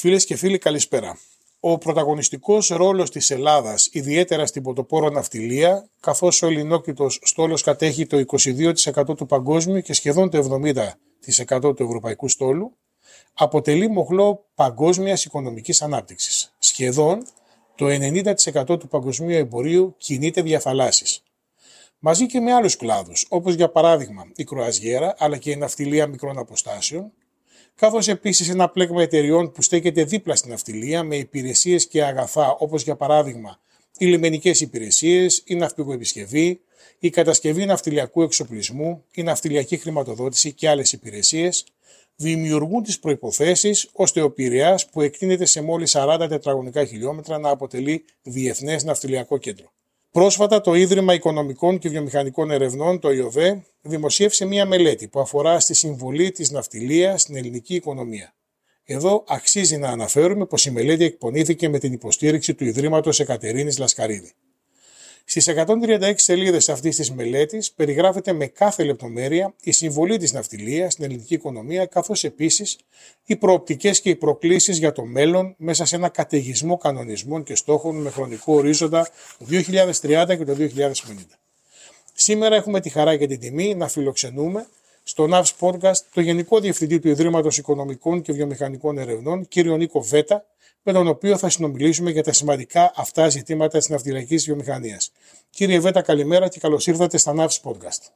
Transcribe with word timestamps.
Φίλες 0.00 0.24
και 0.24 0.36
φίλοι, 0.36 0.58
καλησπέρα. 0.58 1.18
Ο 1.60 1.78
πρωταγωνιστικός 1.78 2.68
ρόλος 2.68 3.10
της 3.10 3.30
Ελλάδας, 3.30 3.88
ιδιαίτερα 3.92 4.46
στην 4.46 4.62
πρωτοπόρο 4.62 5.10
ναυτιλία, 5.10 5.88
καθώς 6.00 6.42
ο 6.42 6.46
ελληνόκητο 6.46 7.10
στόλος 7.10 7.62
κατέχει 7.62 8.06
το 8.06 8.16
22% 8.16 9.16
του 9.16 9.26
παγκόσμιου 9.26 9.80
και 9.80 9.92
σχεδόν 9.92 10.30
το 10.30 10.38
70% 10.38 11.74
του 11.76 11.82
ευρωπαϊκού 11.82 12.28
στόλου, 12.28 12.76
αποτελεί 13.34 13.88
μοχλό 13.88 14.44
παγκόσμιας 14.54 15.24
οικονομικής 15.24 15.82
ανάπτυξης. 15.82 16.54
Σχεδόν 16.58 17.26
το 17.74 17.86
90% 17.86 18.78
του 18.78 18.88
παγκοσμίου 18.88 19.36
εμπορίου 19.36 19.94
κινείται 19.98 20.42
διαφαλάσει. 20.42 21.22
Μαζί 21.98 22.26
και 22.26 22.40
με 22.40 22.52
άλλους 22.52 22.76
κλάδους, 22.76 23.26
όπως 23.28 23.54
για 23.54 23.68
παράδειγμα 23.70 24.30
η 24.36 24.44
κροαζιέρα 24.44 25.14
αλλά 25.18 25.36
και 25.36 25.50
η 25.50 25.56
ναυτιλία 25.56 26.06
μικρών 26.06 26.38
αποστάσεων, 26.38 27.12
καθώς 27.80 28.08
επίσης 28.08 28.48
ένα 28.48 28.68
πλέγμα 28.68 29.02
εταιριών 29.02 29.52
που 29.52 29.62
στέκεται 29.62 30.04
δίπλα 30.04 30.36
στην 30.36 30.50
ναυτιλία 30.50 31.02
με 31.02 31.16
υπηρεσίες 31.16 31.86
και 31.86 32.04
αγαθά 32.04 32.56
όπως 32.58 32.82
για 32.82 32.96
παράδειγμα 32.96 33.60
οι 33.98 34.06
λιμενικές 34.06 34.60
υπηρεσίες, 34.60 35.42
η 35.44 35.54
ναυπηγοεπισκευή, 35.54 36.60
η 36.98 37.10
κατασκευή 37.10 37.64
ναυτιλιακού 37.64 38.22
εξοπλισμού, 38.22 39.04
η 39.14 39.22
ναυτιλιακή 39.22 39.76
χρηματοδότηση 39.76 40.52
και 40.52 40.68
άλλες 40.68 40.92
υπηρεσίες, 40.92 41.64
δημιουργούν 42.16 42.82
τις 42.82 42.98
προποθέσει 42.98 43.88
ώστε 43.92 44.20
ο 44.20 44.30
Πειραιά 44.30 44.80
που 44.92 45.00
εκτείνεται 45.00 45.44
σε 45.44 45.62
μόλις 45.62 45.96
40 45.96 46.26
τετραγωνικά 46.28 46.84
χιλιόμετρα 46.84 47.38
να 47.38 47.48
αποτελεί 47.48 48.04
διεθνές 48.22 48.84
ναυτιλιακό 48.84 49.38
κέντρο. 49.38 49.72
Πρόσφατα 50.12 50.60
το 50.60 50.74
Ίδρυμα 50.74 51.14
Οικονομικών 51.14 51.78
και 51.78 51.88
Βιομηχανικών 51.88 52.50
Ερευνών, 52.50 53.00
το 53.00 53.10
ΙΟΒΕ, 53.10 53.64
δημοσίευσε 53.80 54.44
μία 54.44 54.66
μελέτη 54.66 55.08
που 55.08 55.20
αφορά 55.20 55.60
στη 55.60 55.74
συμβολή 55.74 56.30
της 56.30 56.50
ναυτιλίας 56.50 57.22
στην 57.22 57.36
ελληνική 57.36 57.74
οικονομία. 57.74 58.34
Εδώ 58.84 59.24
αξίζει 59.28 59.76
να 59.76 59.88
αναφέρουμε 59.88 60.46
πως 60.46 60.66
η 60.66 60.70
μελέτη 60.70 61.04
εκπονήθηκε 61.04 61.68
με 61.68 61.78
την 61.78 61.92
υποστήριξη 61.92 62.54
του 62.54 62.64
Ιδρύματος 62.64 63.20
Εκατερίνης 63.20 63.78
Λασκαρίδη. 63.78 64.32
Στις 65.30 65.48
136 65.48 66.12
σελίδες 66.16 66.68
αυτής 66.68 66.96
της 66.96 67.12
μελέτης 67.12 67.72
περιγράφεται 67.72 68.32
με 68.32 68.46
κάθε 68.46 68.84
λεπτομέρεια 68.84 69.54
η 69.62 69.72
συμβολή 69.72 70.16
της 70.16 70.32
ναυτιλίας 70.32 70.92
στην 70.92 71.04
ελληνική 71.04 71.34
οικονομία 71.34 71.86
καθώς 71.86 72.24
επίσης 72.24 72.78
οι 73.24 73.36
προοπτικές 73.36 74.00
και 74.00 74.10
οι 74.10 74.16
προκλήσεις 74.16 74.78
για 74.78 74.92
το 74.92 75.04
μέλλον 75.04 75.54
μέσα 75.58 75.84
σε 75.84 75.96
ένα 75.96 76.08
καταιγισμό 76.08 76.76
κανονισμών 76.76 77.42
και 77.42 77.54
στόχων 77.54 77.96
με 77.96 78.10
χρονικό 78.10 78.54
ορίζοντα 78.54 79.08
το 79.38 79.44
2030 79.50 80.36
και 80.36 80.44
το 80.44 80.56
2050. 80.58 80.92
Σήμερα 82.14 82.54
έχουμε 82.54 82.80
τη 82.80 82.88
χαρά 82.88 83.16
και 83.16 83.26
την 83.26 83.40
τιμή 83.40 83.74
να 83.74 83.88
φιλοξενούμε 83.88 84.66
στο 85.02 85.28
NAVS 85.32 85.52
Podcast 85.60 85.98
το 86.14 86.20
Γενικό 86.20 86.60
Διευθυντή 86.60 86.98
του 86.98 87.08
Ιδρύματος 87.08 87.58
Οικονομικών 87.58 88.22
και 88.22 88.32
Βιομηχανικών 88.32 88.98
Ερευνών, 88.98 89.48
κύριο 89.48 89.76
Νίκο 89.76 90.00
Βέτα, 90.00 90.44
με 90.82 90.92
τον 90.92 91.08
οποίο 91.08 91.36
θα 91.36 91.48
συνομιλήσουμε 91.48 92.10
για 92.10 92.22
τα 92.22 92.32
σημαντικά 92.32 92.92
αυτά 92.96 93.28
ζητήματα 93.28 93.78
της 93.78 93.88
ναυτιλιακής 93.88 94.44
βιομηχανίας. 94.44 95.12
Κύριε 95.50 95.80
Βέτα, 95.80 96.02
καλημέρα 96.02 96.48
και 96.48 96.60
καλώς 96.60 96.86
ήρθατε 96.86 97.16
στα 97.18 97.34
NAVS 97.36 97.70
Podcast. 97.70 98.10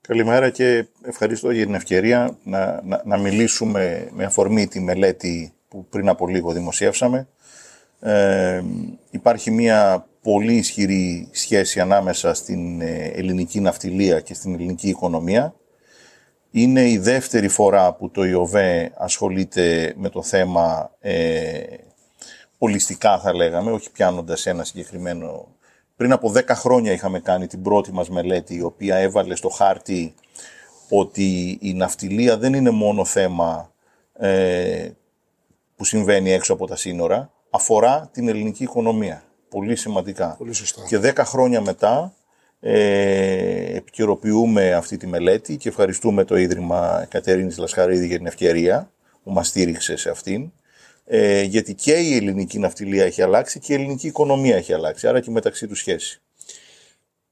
Καλημέρα 0.00 0.50
και 0.50 0.86
ευχαριστώ 1.02 1.50
για 1.50 1.64
την 1.64 1.74
ευκαιρία 1.74 2.38
να, 2.42 2.82
να, 2.84 3.02
να 3.04 3.18
μιλήσουμε 3.18 4.08
με 4.12 4.24
αφορμή 4.24 4.66
τη 4.66 4.80
μελέτη 4.80 5.52
που 5.68 5.86
πριν 5.88 6.08
από 6.08 6.26
λίγο 6.26 6.52
δημοσιεύσαμε. 6.52 7.28
Ε, 8.00 8.62
υπάρχει 9.10 9.50
μια 9.50 10.06
πολύ 10.22 10.54
ισχυρή 10.54 11.28
σχέση 11.32 11.80
ανάμεσα 11.80 12.34
στην 12.34 12.80
ε, 12.80 13.10
ελληνική 13.14 13.60
ναυτιλία 13.60 14.20
και 14.20 14.34
στην 14.34 14.54
ελληνική 14.54 14.88
οικονομία. 14.88 15.54
Είναι 16.50 16.90
η 16.90 16.98
δεύτερη 16.98 17.48
φορά 17.48 17.94
που 17.94 18.10
το 18.10 18.24
ΙΟΒΕ 18.24 18.92
ασχολείται 18.96 19.94
με 19.96 20.08
το 20.08 20.22
θέμα 20.22 20.90
ε, 21.00 21.60
ολιστικά 22.62 23.18
θα 23.18 23.34
λέγαμε, 23.34 23.70
όχι 23.70 23.90
πιάνοντας 23.90 24.46
ένα 24.46 24.64
συγκεκριμένο... 24.64 25.48
Πριν 25.96 26.12
από 26.12 26.32
10 26.34 26.44
χρόνια 26.48 26.92
είχαμε 26.92 27.20
κάνει 27.20 27.46
την 27.46 27.62
πρώτη 27.62 27.92
μας 27.92 28.10
μελέτη, 28.10 28.54
η 28.54 28.62
οποία 28.62 28.96
έβαλε 28.96 29.34
στο 29.34 29.48
χάρτη 29.48 30.14
ότι 30.88 31.58
η 31.60 31.74
ναυτιλία 31.74 32.38
δεν 32.38 32.54
είναι 32.54 32.70
μόνο 32.70 33.04
θέμα 33.04 33.72
ε, 34.12 34.90
που 35.76 35.84
συμβαίνει 35.84 36.32
έξω 36.32 36.52
από 36.52 36.66
τα 36.66 36.76
σύνορα, 36.76 37.32
αφορά 37.50 38.08
την 38.12 38.28
ελληνική 38.28 38.62
οικονομία. 38.62 39.22
Πολύ 39.48 39.76
σημαντικά. 39.76 40.34
Πολύ 40.38 40.52
σωστά. 40.52 40.82
Και 40.86 41.00
10 41.02 41.22
χρόνια 41.24 41.60
μετά 41.60 42.14
ε, 42.60 43.76
επικαιροποιούμε 43.76 44.72
αυτή 44.72 44.96
τη 44.96 45.06
μελέτη 45.06 45.56
και 45.56 45.68
ευχαριστούμε 45.68 46.24
το 46.24 46.36
Ίδρυμα 46.36 47.06
Κατερίνης 47.08 47.58
Λασχαρίδη 47.58 48.06
για 48.06 48.16
την 48.16 48.26
ευκαιρία 48.26 48.90
που 49.22 49.30
μας 49.32 49.48
στήριξε 49.48 49.96
σε 49.96 50.10
αυτήν 50.10 50.52
ε, 51.12 51.42
γιατί 51.42 51.74
και 51.74 51.92
η 51.92 52.16
ελληνική 52.16 52.58
ναυτιλία 52.58 53.04
έχει 53.04 53.22
αλλάξει 53.22 53.58
και 53.58 53.72
η 53.72 53.76
ελληνική 53.76 54.06
οικονομία 54.06 54.56
έχει 54.56 54.72
αλλάξει, 54.72 55.08
άρα 55.08 55.20
και 55.20 55.30
μεταξύ 55.30 55.66
τους 55.66 55.78
σχέση. 55.78 56.20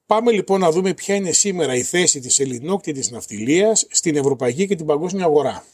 Πάμε 0.07 0.33
λοιπόν 0.33 0.61
να 0.61 0.71
δούμε 0.71 0.95
ποια 0.95 1.15
είναι 1.15 1.33
σήμερα 1.33 1.75
η 1.75 1.83
θέση 1.83 2.21
της 2.21 2.39
ελληνόκτητης 2.39 3.11
ναυτιλίας 3.11 3.87
στην 3.91 4.17
ευρωπαϊκή 4.17 4.67
και 4.67 4.77
την 4.77 4.87
παγκόσμια 4.87 5.25
αγορά. 5.25 5.65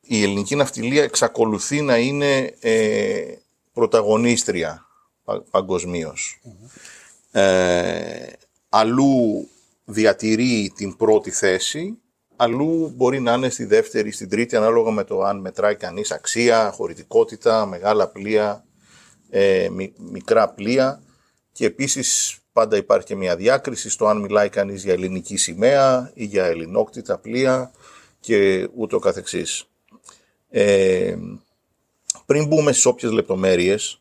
Η 0.00 0.22
ελληνική 0.22 0.54
ναυτιλία 0.54 1.02
εξακολουθεί 1.02 1.80
να 1.80 1.98
είναι 1.98 2.54
ε, 2.60 3.22
πρωταγωνίστρια 3.72 4.86
παγκοσμίως. 5.50 6.40
Ε, 7.30 8.26
αλλού 8.68 9.48
διατηρεί 9.84 10.72
την 10.76 10.96
πρώτη 10.96 11.30
θέση 11.30 11.98
αλλού 12.42 12.92
μπορεί 12.96 13.20
να 13.20 13.32
είναι 13.32 13.48
στη 13.48 13.64
δεύτερη, 13.64 14.10
στην 14.10 14.28
τρίτη, 14.28 14.56
ανάλογα 14.56 14.90
με 14.90 15.04
το 15.04 15.22
αν 15.22 15.40
μετράει 15.40 15.76
κανείς 15.76 16.10
αξία, 16.10 16.70
χωρητικότητα, 16.70 17.66
μεγάλα 17.66 18.08
πλοία, 18.08 18.64
ε, 19.30 19.68
μικρά 19.98 20.48
πλοία 20.48 21.02
και 21.52 21.66
επίσης 21.66 22.38
πάντα 22.52 22.76
υπάρχει 22.76 23.06
και 23.06 23.16
μια 23.16 23.36
διάκριση 23.36 23.90
στο 23.90 24.06
αν 24.06 24.20
μιλάει 24.20 24.48
κανείς 24.48 24.84
για 24.84 24.92
ελληνική 24.92 25.36
σημαία 25.36 26.10
ή 26.14 26.24
για 26.24 26.44
ελληνόκτητα 26.44 27.18
πλοία 27.18 27.70
και 28.20 28.68
ούτω 28.74 28.98
καθεξής. 28.98 29.64
Ε, 30.48 31.16
πριν 32.26 32.46
μπούμε 32.46 32.72
στις 32.72 32.86
όποιες 32.86 33.12
λεπτομέρειες, 33.12 34.00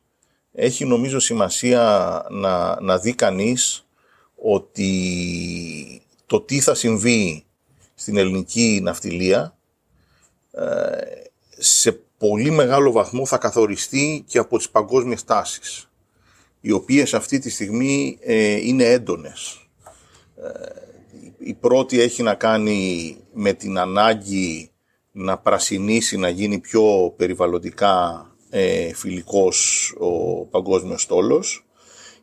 έχει 0.52 0.86
νομίζω 0.86 1.20
σημασία 1.20 2.26
να, 2.30 2.82
να 2.82 2.98
δει 2.98 3.14
κανείς 3.14 3.88
ότι 4.36 4.92
το 6.26 6.42
τι 6.42 6.60
θα 6.60 6.74
συμβεί 6.74 7.44
στην 8.00 8.18
ελληνική 8.18 8.80
ναυτιλία 8.84 9.58
ε, 10.52 10.64
σε 11.58 11.92
πολύ 12.18 12.52
μεγάλο 12.52 12.92
βαθμό 12.92 13.26
θα 13.26 13.38
καθοριστεί 13.38 14.24
και 14.28 14.38
από 14.38 14.58
τις 14.58 14.70
παγκόσμιες 14.70 15.24
τάσεις 15.24 15.90
οι 16.62 16.72
οποίες 16.72 17.14
αυτή 17.14 17.40
τη 17.40 17.50
στιγμή 17.50 18.18
ε, 18.22 18.68
είναι 18.68 18.84
έντονες. 18.84 19.70
Ε, 20.36 20.50
η 21.38 21.54
πρώτη 21.54 22.00
έχει 22.02 22.24
να 22.24 22.34
κάνει 22.34 23.18
με 23.34 23.54
την 23.54 23.78
ανάγκη 23.78 24.72
να 25.12 25.38
πρασινίσει, 25.38 26.18
να 26.18 26.30
γίνει 26.30 26.60
πιο 26.60 27.14
περιβαλλοντικά 27.18 28.24
φιλικός 28.94 29.90
ο 30.00 30.46
παγκόσμιος 30.46 31.02
στόλος. 31.02 31.66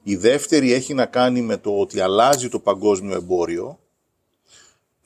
Η 0.03 0.17
δεύτερη 0.17 0.73
έχει 0.73 0.95
να 0.95 1.07
κάνει 1.07 1.43
με 1.43 1.57
το 1.57 1.79
ότι 1.79 2.01
αλλάζει 2.01 2.49
το 2.49 2.59
παγκόσμιο 2.59 3.15
εμπόριο 3.15 3.79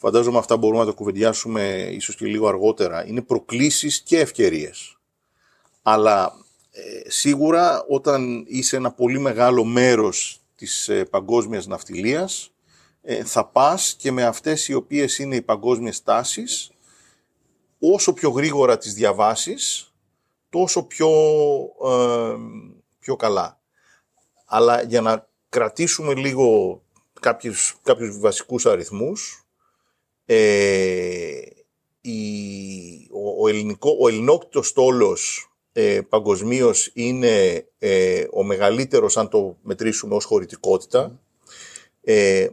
φαντάζομαι 0.00 0.38
αυτά 0.38 0.56
μπορούμε 0.56 0.80
να 0.80 0.86
τα 0.86 0.92
κουβεντιάσουμε 0.92 1.88
ίσως 1.92 2.16
και 2.16 2.26
λίγο 2.26 2.48
αργότερα, 2.48 3.06
είναι 3.06 3.22
προκλήσεις 3.22 4.00
και 4.00 4.18
ευκαιρίες. 4.18 4.98
Αλλά 5.82 6.32
ε, 6.70 7.10
σίγουρα 7.10 7.84
όταν 7.88 8.44
είσαι 8.46 8.76
ένα 8.76 8.92
πολύ 8.92 9.18
μεγάλο 9.18 9.64
μέρος 9.64 10.40
της 10.56 10.88
ε, 10.88 11.04
παγκόσμιας 11.04 11.66
ναυτιλίας, 11.66 12.52
ε, 13.02 13.24
θα 13.24 13.46
πας 13.46 13.94
και 13.98 14.12
με 14.12 14.24
αυτές 14.24 14.68
οι 14.68 14.74
οποίες 14.74 15.18
είναι 15.18 15.36
οι 15.36 15.42
παγκόσμιες 15.42 16.02
τάσεις, 16.02 16.70
όσο 17.78 18.12
πιο 18.12 18.30
γρήγορα 18.30 18.78
τις 18.78 18.94
διαβάσεις, 18.94 19.92
τόσο 20.50 20.82
πιο, 20.82 21.10
πιο 22.98 23.16
καλά. 23.16 23.60
Αλλά 24.46 24.82
για 24.82 25.00
να 25.00 25.28
κρατήσουμε 25.48 26.14
λίγο 26.14 26.80
κάποιους, 27.20 27.76
κάποιους 27.82 28.18
βασικούς 28.18 28.66
αριθμούς, 28.66 29.39
ε, 30.32 31.40
η, 32.00 32.20
ο, 33.12 33.42
ο, 33.44 33.48
ελληνικό, 33.48 33.96
ο 34.00 34.08
ελληνόκτητος 34.08 34.68
στόλος 34.68 35.50
ε, 35.72 36.00
παγκοσμίως 36.08 36.90
είναι 36.94 37.66
ε, 37.78 38.24
ο 38.32 38.42
μεγαλύτερος 38.42 39.16
αν 39.16 39.28
το 39.28 39.56
μετρήσουμε 39.62 40.14
ως 40.14 40.24
χωρητικότητα. 40.24 41.20
Ε, 42.04 42.48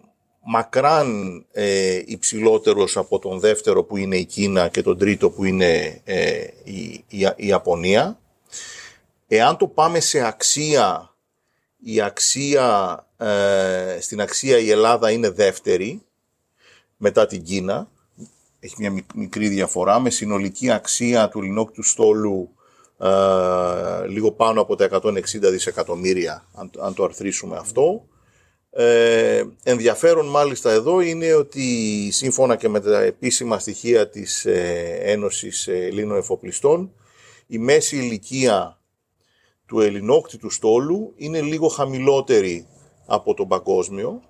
μακράν 0.45 1.45
ε, 1.51 2.01
υψηλότερος 2.05 2.97
από 2.97 3.19
τον 3.19 3.39
δεύτερο 3.39 3.83
που 3.83 3.97
είναι 3.97 4.17
η 4.17 4.25
Κίνα 4.25 4.67
και 4.67 4.81
τον 4.81 4.97
τρίτο 4.97 5.29
που 5.29 5.43
είναι 5.43 6.01
ε, 6.03 6.47
η, 6.63 7.03
η, 7.07 7.19
η 7.35 7.47
Ιαπωνία. 7.47 8.19
Εάν 9.27 9.57
το 9.57 9.67
πάμε 9.67 9.99
σε 9.99 10.25
αξία, 10.25 11.15
η 11.83 12.01
αξία, 12.01 13.05
ε, 13.17 13.97
στην 14.01 14.21
αξία 14.21 14.57
η 14.57 14.71
Ελλάδα 14.71 15.11
είναι 15.11 15.29
δεύτερη 15.29 16.01
μετά 16.97 17.25
την 17.25 17.43
Κίνα. 17.43 17.89
Έχει 18.59 18.75
μια 18.77 19.03
μικρή 19.15 19.47
διαφορά 19.47 19.99
με 19.99 20.09
συνολική 20.09 20.71
αξία 20.71 21.29
του 21.29 21.71
του 21.73 21.83
στόλου 21.83 22.51
λίγο 24.07 24.31
πάνω 24.31 24.61
από 24.61 24.75
τα 24.75 24.89
160 24.91 25.19
δισεκατομμύρια, 25.31 26.45
αν, 26.79 26.93
το 26.93 27.03
αρθρήσουμε 27.03 27.57
αυτό. 27.57 28.05
Ε, 28.69 29.43
ενδιαφέρον 29.63 30.25
μάλιστα 30.25 30.71
εδώ 30.71 31.01
είναι 31.01 31.33
ότι 31.33 31.63
σύμφωνα 32.11 32.55
και 32.55 32.69
με 32.69 32.79
τα 32.79 32.99
επίσημα 33.01 33.59
στοιχεία 33.59 34.09
της 34.09 34.45
ε, 34.45 34.97
Ένωσης 35.01 35.67
Ελλήνων 35.67 36.17
Εφοπλιστών 36.17 36.91
η 37.47 37.57
μέση 37.57 37.97
ηλικία 37.97 38.79
του 39.65 39.79
ελληνόκτητου 39.81 40.49
στόλου 40.49 41.13
είναι 41.15 41.41
λίγο 41.41 41.67
χαμηλότερη 41.67 42.67
από 43.05 43.33
τον 43.33 43.47
παγκόσμιο 43.47 44.21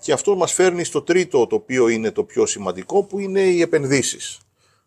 και 0.00 0.12
αυτό 0.12 0.36
μας 0.36 0.52
φέρνει 0.52 0.84
στο 0.84 1.02
τρίτο 1.02 1.46
το 1.46 1.54
οποίο 1.54 1.88
είναι 1.88 2.10
το 2.10 2.24
πιο 2.24 2.46
σημαντικό 2.46 3.02
που 3.02 3.18
είναι 3.18 3.40
οι 3.40 3.60
επενδύσεις. 3.60 4.40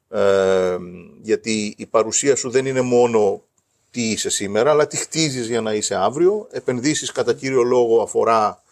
Ε, 0.09 0.77
γιατί 1.21 1.73
η 1.77 1.85
παρουσία 1.85 2.35
σου 2.35 2.49
δεν 2.49 2.65
είναι 2.65 2.81
μόνο 2.81 3.43
τι 3.91 4.09
είσαι 4.09 4.29
σήμερα 4.29 4.71
αλλά 4.71 4.87
τι 4.87 4.97
χτίζεις 4.97 5.47
για 5.47 5.61
να 5.61 5.73
είσαι 5.73 5.95
αύριο. 5.95 6.47
Επενδύσεις 6.51 7.11
κατά 7.11 7.33
κύριο 7.33 7.63
λόγο 7.63 8.01
αφορά 8.01 8.63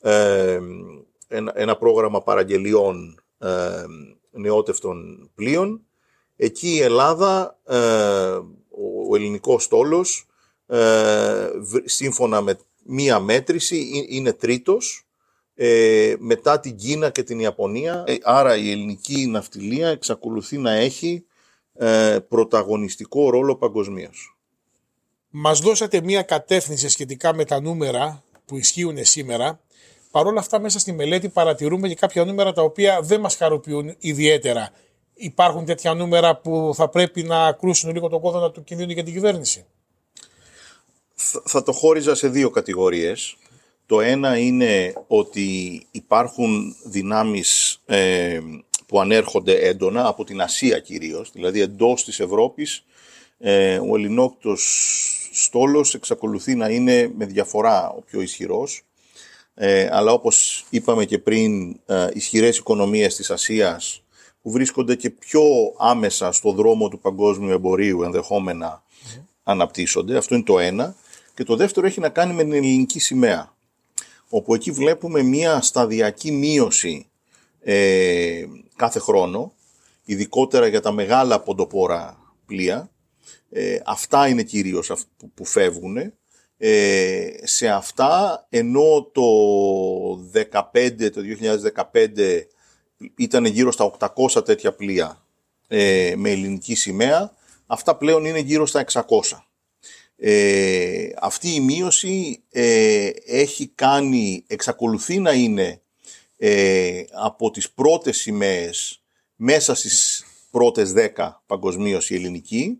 ε, 0.00 0.60
ένα, 1.28 1.52
ένα, 1.54 1.76
πρόγραμμα 1.76 2.22
παραγγελιών 2.22 3.22
ε, 3.38 3.84
νεότευτων 4.30 5.30
πλοίων. 5.34 5.80
Εκεί 6.36 6.68
η 6.68 6.80
Ελλάδα, 6.80 7.58
ε, 7.64 7.76
ο, 8.68 9.10
ο 9.10 9.16
ελληνικός 9.16 9.64
στόλος, 9.64 10.26
ε, 10.66 11.48
σύμφωνα 11.84 12.40
με 12.40 12.58
μία 12.84 13.20
μέτρηση 13.20 14.06
είναι 14.08 14.32
τρίτος 14.32 15.07
ε, 15.60 16.14
μετά 16.18 16.60
την 16.60 16.76
Κίνα 16.76 17.10
και 17.10 17.22
την 17.22 17.40
Ιαπωνία. 17.40 18.04
Ε, 18.06 18.14
άρα 18.22 18.56
η 18.56 18.70
ελληνική 18.70 19.26
ναυτιλία 19.26 19.88
εξακολουθεί 19.88 20.58
να 20.58 20.72
έχει 20.72 21.24
ε, 21.74 22.18
πρωταγωνιστικό 22.28 23.30
ρόλο 23.30 23.56
παγκοσμίως. 23.56 24.36
Μας 25.30 25.60
δώσατε 25.60 26.00
μία 26.00 26.22
κατεύθυνση 26.22 26.88
σχετικά 26.88 27.34
με 27.34 27.44
τα 27.44 27.60
νούμερα 27.60 28.22
που 28.44 28.56
ισχύουν 28.56 29.04
σήμερα. 29.04 29.60
Παρ' 30.10 30.26
όλα 30.26 30.40
αυτά 30.40 30.60
μέσα 30.60 30.78
στη 30.78 30.92
μελέτη 30.92 31.28
παρατηρούμε 31.28 31.88
και 31.88 31.94
κάποια 31.94 32.24
νούμερα 32.24 32.52
τα 32.52 32.62
οποία 32.62 33.00
δεν 33.02 33.20
μας 33.20 33.36
χαροποιούν 33.36 33.94
ιδιαίτερα. 33.98 34.70
Υπάρχουν 35.14 35.64
τέτοια 35.64 35.94
νούμερα 35.94 36.36
που 36.36 36.72
θα 36.74 36.88
πρέπει 36.88 37.22
να 37.22 37.52
κρούσουν 37.52 37.92
λίγο 37.92 38.08
το 38.08 38.18
κόδωνα 38.18 38.50
του 38.50 38.64
κινδύνου 38.64 38.92
για 38.92 39.04
την 39.04 39.12
κυβέρνηση; 39.12 39.66
Θα 41.44 41.62
το 41.62 41.72
χώριζα 41.72 42.14
σε 42.14 42.28
δύο 42.28 42.50
κατηγορίες. 42.50 43.36
Το 43.88 44.00
ένα 44.00 44.38
είναι 44.38 44.92
ότι 45.06 45.82
υπάρχουν 45.90 46.76
δυνάμεις 46.84 47.80
ε, 47.86 48.40
που 48.86 49.00
ανέρχονται 49.00 49.54
έντονα 49.54 50.06
από 50.06 50.24
την 50.24 50.40
Ασία 50.40 50.78
κυρίως, 50.78 51.30
δηλαδή 51.32 51.60
εντός 51.60 52.04
της 52.04 52.20
Ευρώπης 52.20 52.84
ε, 53.38 53.78
ο 53.78 53.96
ελληνόκτος 53.96 55.30
στόλος 55.32 55.94
εξακολουθεί 55.94 56.54
να 56.54 56.68
είναι 56.68 57.12
με 57.16 57.24
διαφορά 57.24 57.90
ο 57.90 58.00
πιο 58.00 58.20
ισχυρός 58.20 58.82
ε, 59.54 59.88
αλλά 59.90 60.12
όπως 60.12 60.66
είπαμε 60.70 61.04
και 61.04 61.18
πριν 61.18 61.80
ε, 61.86 62.08
ισχυρές 62.12 62.58
οικονομίες 62.58 63.16
της 63.16 63.30
Ασίας 63.30 64.02
που 64.42 64.50
βρίσκονται 64.50 64.94
και 64.94 65.10
πιο 65.10 65.42
άμεσα 65.78 66.32
στο 66.32 66.52
δρόμο 66.52 66.88
του 66.88 66.98
παγκόσμιου 66.98 67.50
εμπορίου 67.50 68.02
ενδεχόμενα 68.02 68.82
αναπτύσσονται. 69.42 70.16
Αυτό 70.16 70.34
είναι 70.34 70.44
το 70.44 70.58
ένα. 70.58 70.94
Και 71.34 71.44
το 71.44 71.56
δεύτερο 71.56 71.86
έχει 71.86 72.00
να 72.00 72.08
κάνει 72.08 72.32
με 72.32 72.42
την 72.42 72.52
ελληνική 72.52 72.98
σημαία, 72.98 73.56
όπου 74.28 74.54
εκεί 74.54 74.70
βλέπουμε 74.70 75.22
μία 75.22 75.60
σταδιακή 75.60 76.30
μείωση 76.32 77.06
ε, 77.60 78.44
κάθε 78.76 78.98
χρόνο, 78.98 79.52
ειδικότερα 80.04 80.66
για 80.66 80.80
τα 80.80 80.92
μεγάλα 80.92 81.40
ποντοπόρα 81.40 82.18
πλοία. 82.46 82.90
Ε, 83.50 83.78
αυτά 83.84 84.28
είναι 84.28 84.42
κυρίως 84.42 84.92
που 85.34 85.44
φεύγουν. 85.44 86.12
Ε, 86.58 87.30
σε 87.42 87.68
αυτά, 87.68 88.46
ενώ 88.48 89.10
το 89.12 89.22
15, 90.72 91.10
το 91.12 91.20
2015 91.92 92.40
ήταν 93.16 93.44
γύρω 93.44 93.72
στα 93.72 93.90
800 93.98 94.44
τέτοια 94.44 94.72
πλοία 94.72 95.22
ε, 95.68 96.14
με 96.16 96.30
ελληνική 96.30 96.74
σημαία, 96.74 97.32
αυτά 97.66 97.96
πλέον 97.96 98.24
είναι 98.24 98.38
γύρω 98.38 98.66
στα 98.66 98.84
600. 98.92 99.02
Ε, 100.20 101.08
αυτή 101.20 101.54
η 101.54 101.60
μείωση 101.60 102.42
ε, 102.50 103.10
έχει 103.26 103.68
κάνει, 103.74 104.44
εξακολουθεί 104.46 105.18
να 105.18 105.32
είναι 105.32 105.80
ε, 106.36 107.02
από 107.12 107.50
τις 107.50 107.70
πρώτες 107.70 108.16
σημαίες 108.16 109.02
μέσα 109.36 109.74
στις 109.74 110.24
πρώτες 110.50 110.92
δέκα 110.92 111.42
παγκοσμίως 111.46 112.10
η 112.10 112.14
ελληνική, 112.14 112.78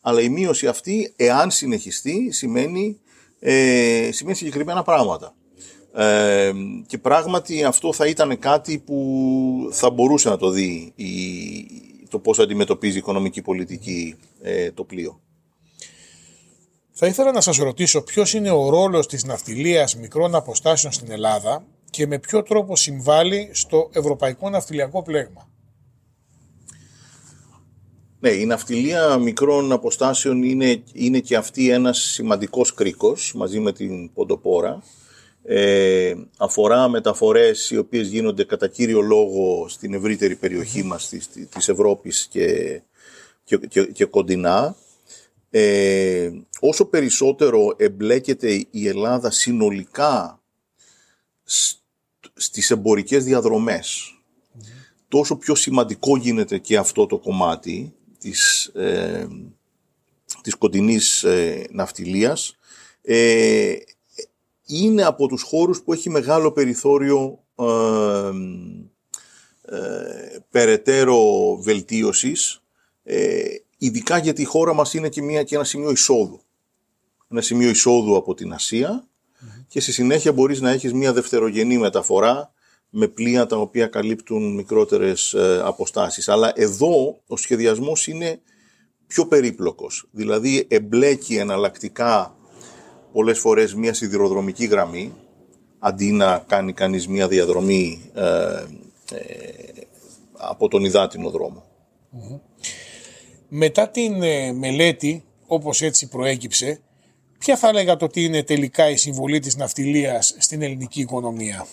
αλλά 0.00 0.20
η 0.20 0.28
μείωση 0.28 0.66
αυτή, 0.66 1.12
εάν 1.16 1.50
συνεχιστεί, 1.50 2.30
σημαίνει, 2.30 3.00
ε, 3.38 4.08
σημαίνει 4.12 4.36
συγκεκριμένα 4.36 4.82
πράγματα. 4.82 5.34
Ε, 5.94 6.52
και 6.86 6.98
πράγματι 6.98 7.64
αυτό 7.64 7.92
θα 7.92 8.06
ήταν 8.06 8.38
κάτι 8.38 8.78
που 8.78 9.68
θα 9.72 9.90
μπορούσε 9.90 10.28
να 10.28 10.36
το 10.36 10.50
δει 10.50 10.92
η, 10.96 11.08
το 12.08 12.18
πώς 12.18 12.38
αντιμετωπίζει 12.38 12.94
η 12.94 12.98
οικονομική 12.98 13.42
πολιτική 13.42 14.16
ε, 14.42 14.70
το 14.70 14.84
πλοίο. 14.84 15.20
Θα 16.96 17.06
ήθελα 17.06 17.32
να 17.32 17.40
σας 17.40 17.56
ρωτήσω 17.56 18.02
ποιος 18.02 18.32
είναι 18.32 18.50
ο 18.50 18.68
ρόλος 18.68 19.06
της 19.06 19.24
ναυτιλίας 19.24 19.96
μικρών 19.96 20.34
αποστάσεων 20.34 20.92
στην 20.92 21.10
Ελλάδα 21.10 21.64
και 21.90 22.06
με 22.06 22.18
ποιο 22.18 22.42
τρόπο 22.42 22.76
συμβάλλει 22.76 23.50
στο 23.52 23.90
ευρωπαϊκό 23.92 24.50
ναυτιλιακό 24.50 25.02
πλέγμα. 25.02 25.48
Ναι, 28.20 28.30
η 28.30 28.46
ναυτιλία 28.46 29.18
μικρών 29.18 29.72
αποστάσεων 29.72 30.42
είναι, 30.42 30.82
είναι 30.92 31.18
και 31.18 31.36
αυτή 31.36 31.70
ένας 31.70 31.98
σημαντικός 31.98 32.74
κρίκος 32.74 33.32
μαζί 33.34 33.60
με 33.60 33.72
την 33.72 34.12
Ποντοπόρα. 34.12 34.82
Ε, 35.44 36.14
αφορά 36.38 36.88
μεταφορές 36.88 37.70
οι 37.70 37.76
οποίες 37.76 38.08
γίνονται 38.08 38.44
κατά 38.44 38.68
κύριο 38.68 39.00
λόγο 39.00 39.68
στην 39.68 39.94
ευρύτερη 39.94 40.36
περιοχή 40.36 40.82
μας 40.82 41.08
της, 41.08 41.28
της 41.48 41.68
Ευρώπης 41.68 42.26
και, 42.30 42.80
και, 43.44 43.56
και, 43.56 43.84
και 43.84 44.04
κοντινά 44.04 44.76
ε, 45.56 46.30
όσο 46.60 46.84
περισσότερο 46.84 47.74
εμπλέκεται 47.76 48.66
η 48.70 48.88
Ελλάδα 48.88 49.30
συνολικά 49.30 50.42
στις 52.34 52.70
εμπορικές 52.70 53.24
διαδρομές, 53.24 54.18
τόσο 55.08 55.36
πιο 55.36 55.54
σημαντικό 55.54 56.16
γίνεται 56.16 56.58
και 56.58 56.76
αυτό 56.76 57.06
το 57.06 57.18
κομμάτι 57.18 57.94
της, 58.18 58.66
ε, 58.66 59.26
της 60.42 60.54
κοντινής 60.54 61.22
ε, 61.22 61.66
ναυτιλίας. 61.70 62.56
Ε, 63.02 63.74
είναι 64.66 65.02
από 65.02 65.28
τους 65.28 65.42
χώρους 65.42 65.82
που 65.82 65.92
έχει 65.92 66.10
μεγάλο 66.10 66.52
περιθώριο 66.52 67.44
ε, 69.64 70.38
περαιτέρω 70.50 71.56
βελτίωσης 71.56 72.58
ειδικά 73.84 74.18
γιατί 74.18 74.42
η 74.42 74.44
χώρα 74.44 74.74
μας 74.74 74.94
είναι 74.94 75.08
και, 75.08 75.22
μια, 75.22 75.42
και 75.42 75.54
ένα 75.54 75.64
σημείο 75.64 75.90
εισόδου. 75.90 76.40
Ένα 77.30 77.40
σημείο 77.40 77.68
εισόδου 77.68 78.16
από 78.16 78.34
την 78.34 78.52
ασία 78.52 79.08
και 79.68 79.80
στη 79.80 79.92
συνέχεια 79.92 80.32
μπορείς 80.32 80.60
να 80.60 80.70
έχεις 80.70 80.92
μια 80.92 81.12
δευτερογενή 81.12 81.78
μεταφορά 81.78 82.52
με 82.90 83.08
πλοία 83.08 83.46
τα 83.46 83.56
οποία 83.56 83.86
καλύπτουν 83.86 84.54
μικρότερες 84.54 85.32
ε, 85.32 85.60
αποστάσεις. 85.64 86.28
Αλλά 86.28 86.52
εδώ 86.54 87.20
ο 87.26 87.36
σχεδιασμός 87.36 88.06
είναι 88.06 88.40
πιο 89.06 89.26
περίπλοκος. 89.26 90.08
Δηλαδή 90.10 90.66
εμπλέκει 90.68 91.36
εναλλακτικά 91.36 92.36
πολλές 93.12 93.38
φορές 93.38 93.74
μια 93.74 93.94
σιδηροδρομική 93.94 94.64
γραμμή 94.64 95.12
αντί 95.78 96.12
να 96.12 96.44
κάνει 96.46 96.72
κανείς 96.72 97.08
μια 97.08 97.28
διαδρομή 97.28 98.10
ε, 98.14 98.64
ε, 99.12 99.82
από 100.32 100.68
τον 100.68 100.84
υδάτινο 100.84 101.30
μετά 103.56 103.88
την 103.88 104.22
ε, 104.22 104.52
μελέτη, 104.52 105.24
όπως 105.46 105.82
έτσι 105.82 106.08
προέκυψε, 106.08 106.80
ποια 107.38 107.56
θα 107.56 107.72
λέγατε 107.72 108.04
ότι 108.04 108.24
είναι 108.24 108.42
τελικά 108.42 108.90
η 108.90 108.96
συμβολή 108.96 109.38
της 109.38 109.56
ναυτιλίας 109.56 110.36
στην 110.38 110.62
ελληνική 110.62 111.00
οικονομία; 111.00 111.66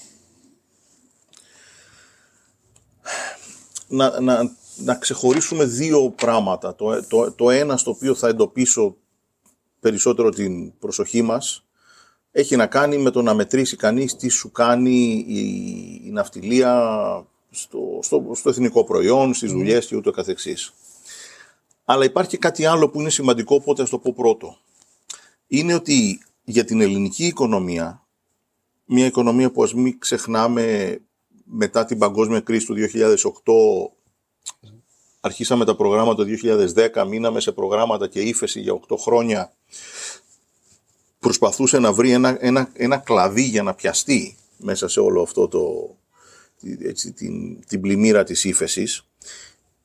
Να, 3.88 4.20
να, 4.20 4.56
να 4.76 4.96
ξεχωρίσουμε 4.96 5.66
δύο 5.66 6.10
πράγματα. 6.10 6.76
Το, 6.76 7.06
το, 7.08 7.32
το 7.32 7.50
ένα 7.50 7.78
στο 7.78 7.92
οποίο 7.92 8.16
θα 8.16 8.28
εντοπίσω 8.28 8.96
περισσότερο 9.80 10.30
την 10.30 10.78
προσοχή 10.80 11.22
μας 11.22 11.66
έχει 12.32 12.56
να 12.56 12.68
κάνει 12.68 12.98
με 12.98 13.10
το 13.10 13.22
να 13.22 13.34
μετρήσει 13.34 13.76
κανείς 13.76 14.16
τι 14.16 14.30
σου 14.30 14.52
κάνει 14.52 15.26
η, 15.28 15.40
η 16.06 16.12
ναυτιλία 16.12 16.76
στο, 17.52 18.00
στο, 18.02 18.32
στο 18.34 18.50
εθνικό 18.50 18.84
προϊόν, 18.84 19.34
στις 19.34 19.52
δουλειές 19.52 19.86
και 19.86 19.96
ούτω 19.96 20.12
καθεξής. 20.12 20.74
Αλλά 21.86 22.06
υπάρχει 22.06 22.38
κάτι 22.38 22.66
άλλο 22.66 22.90
που 22.90 23.00
είναι 23.00 23.10
σημαντικό, 23.10 23.56
οπότε 23.56 23.82
ας 23.82 23.90
το 23.90 23.98
πω 23.98 24.14
πρώτο. 24.14 24.58
Είναι 25.48 25.74
ότι 25.74 26.22
για 26.44 26.66
την 26.66 26.82
ελληνική 26.82 27.26
οικονομία, 27.26 28.06
μια 28.86 29.06
οικονομία 29.06 29.52
που 29.52 29.64
ας 29.64 29.74
μην 29.74 30.00
ξεχνάμε 30.00 30.98
μετά 31.44 31.86
την 31.86 31.98
παγκόσμια 31.98 32.40
κρίση 32.40 32.66
του 32.66 32.76
2008 32.76 33.92
αρχίσαμε 35.22 35.66
τα 35.66 35.76
προγράμματα 35.76 36.26
το 36.26 36.30
2010, 36.76 37.06
μείναμε 37.08 37.40
σε 37.40 37.52
προγράμματα 37.52 38.08
και 38.08 38.22
ύφεση 38.22 38.60
για 38.60 38.80
8 38.90 38.96
χρόνια, 39.00 39.54
προσπαθούσε 41.20 41.80
να 41.80 41.94
βρει 41.94 42.12
ένα, 42.12 42.38
ένα, 42.40 42.70
ένα 42.74 42.98
κλαδί 42.98 43.44
για 43.44 43.64
να 43.64 43.74
πιαστεί 43.74 44.36
μέσα 44.58 44.88
σε 44.88 45.00
όλο 45.00 45.22
αυτό 45.22 45.48
το, 45.48 45.96
έτσι, 46.80 47.12
την, 47.12 47.66
την 47.68 47.82
πλημμύρα 47.82 48.24
της 48.24 48.44
ύφεσης. 48.44 49.06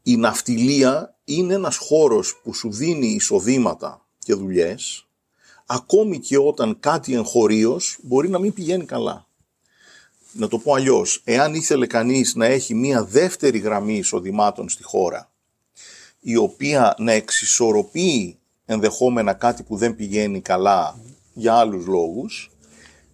Η 0.09 0.17
ναυτιλία 0.17 1.17
είναι 1.25 1.55
ένας 1.55 1.77
χώρος 1.77 2.41
που 2.43 2.55
σου 2.55 2.73
δίνει 2.73 3.07
εισοδήματα 3.07 4.07
και 4.19 4.35
δουλειές, 4.35 5.07
ακόμη 5.67 6.19
και 6.19 6.39
όταν 6.39 6.81
κάτι 6.81 7.15
εγχωρίως 7.15 7.99
μπορεί 8.03 8.29
να 8.29 8.39
μην 8.39 8.53
πηγαίνει 8.53 8.85
καλά. 8.85 9.27
Να 10.33 10.49
το 10.49 10.59
πω 10.59 10.75
αλλιώς, 10.75 11.23
εάν 11.25 11.55
ήθελε 11.55 11.87
κανείς 11.87 12.35
να 12.35 12.47
έχει 12.47 12.75
μία 12.75 13.05
δεύτερη 13.05 13.59
γραμμή 13.59 13.97
εισοδημάτων 13.97 14.69
στη 14.69 14.83
χώρα, 14.83 15.31
η 16.21 16.37
οποία 16.37 16.95
να 16.99 17.13
εξισορροπεί 17.13 18.39
ενδεχόμενα 18.65 19.33
κάτι 19.33 19.63
που 19.63 19.77
δεν 19.77 19.97
πηγαίνει 19.97 20.41
καλά 20.41 20.99
για 21.33 21.55
άλλους 21.55 21.87
λόγους, 21.87 22.51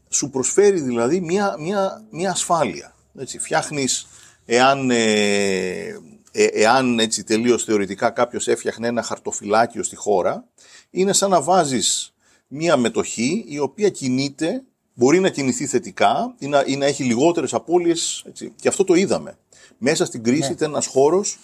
σου 0.08 0.30
προσφέρει 0.30 0.80
δηλαδή 0.80 1.20
μία, 1.20 1.56
μία, 1.58 2.04
μία 2.10 2.30
ασφάλεια. 2.30 2.94
Έτσι, 3.18 3.38
φτιάχνεις, 3.38 4.06
εάν, 4.44 4.90
ε, 4.90 6.00
ε, 6.32 6.44
εάν 6.44 6.98
έτσι 6.98 7.24
τελείως 7.24 7.64
θεωρητικά 7.64 8.10
κάποιος 8.10 8.48
έφτιαχνε 8.48 8.86
ένα 8.86 9.02
χαρτοφυλάκιο 9.02 9.82
στη 9.82 9.96
χώρα, 9.96 10.48
είναι 10.90 11.12
σαν 11.12 11.30
να 11.30 11.42
βάζεις 11.42 12.14
μία 12.46 12.76
μετοχή 12.76 13.44
η 13.48 13.58
οποία 13.58 13.88
κινείται, 13.88 14.62
μπορεί 14.94 15.20
να 15.20 15.28
κινηθεί 15.28 15.66
θετικά 15.66 16.34
ή 16.38 16.46
να, 16.46 16.64
ή 16.66 16.76
να 16.76 16.86
έχει 16.86 17.04
λιγότερες 17.04 17.54
απώλειες. 17.54 18.24
Έτσι. 18.26 18.52
Και 18.60 18.68
αυτό 18.68 18.84
το 18.84 18.94
είδαμε. 18.94 19.38
Μέσα 19.78 20.04
στην 20.04 20.22
κρίση 20.22 20.48
ναι. 20.48 20.54
ήταν 20.54 20.70
ένας 20.70 20.86
χώρος 20.86 21.38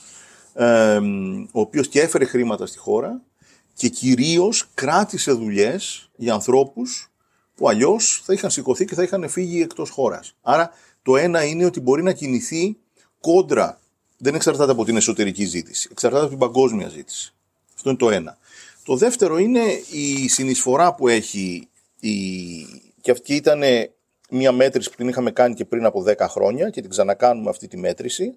ε, 0.55 0.99
ο 1.53 1.61
οποίος 1.61 1.89
και 1.89 2.01
έφερε 2.01 2.25
χρήματα 2.25 2.67
στη 2.67 2.79
χώρα 2.79 3.23
και 3.75 3.89
κυρίως 3.89 4.69
κράτησε 4.75 5.33
δουλειές 5.33 6.11
για 6.17 6.35
ανθρώπους 6.35 7.11
που 7.55 7.69
αλλιώς 7.69 8.23
θα 8.25 8.33
είχαν 8.33 8.51
σηκωθεί 8.51 8.85
και 8.85 8.95
θα 8.95 9.03
είχαν 9.03 9.29
φύγει 9.29 9.63
εκτός 9.63 9.91
χώρας. 9.91 10.35
Άρα 10.43 10.71
το 11.03 11.17
ένα 11.17 11.45
είναι 11.45 11.65
ότι 11.65 11.81
μπορεί 11.81 12.03
να 12.03 12.13
κινηθεί 12.13 12.77
κόντρα. 13.21 13.81
Δεν 14.19 14.35
εξαρτάται 14.35 14.73
από 14.73 14.85
την 14.85 14.97
εσωτερική 14.97 15.45
ζήτηση. 15.45 15.89
Εξαρτάται 15.91 16.23
από 16.23 16.31
την 16.31 16.39
παγκόσμια 16.39 16.89
ζήτηση. 16.89 17.35
Αυτό 17.75 17.89
είναι 17.89 17.99
το 17.99 18.11
ένα. 18.11 18.39
Το 18.85 18.97
δεύτερο 18.97 19.39
είναι 19.39 19.63
η 19.91 20.29
συνεισφορά 20.29 20.95
που 20.95 21.09
έχει 21.09 21.69
η... 22.01 22.13
και 23.01 23.11
αυτή 23.11 23.35
ήταν 23.35 23.63
μια 24.31 24.53
μέτρηση 24.53 24.91
που 24.91 24.97
την 24.97 25.09
είχαμε 25.09 25.31
κάνει 25.31 25.55
και 25.55 25.65
πριν 25.65 25.85
από 25.85 26.05
10 26.07 26.17
χρόνια 26.19 26.71
και 26.71 26.81
την 26.81 26.91
ξανακάνουμε 26.91 27.51
αυτή 27.51 27.69
τη 27.69 27.77
μέτρηση. 27.77 28.35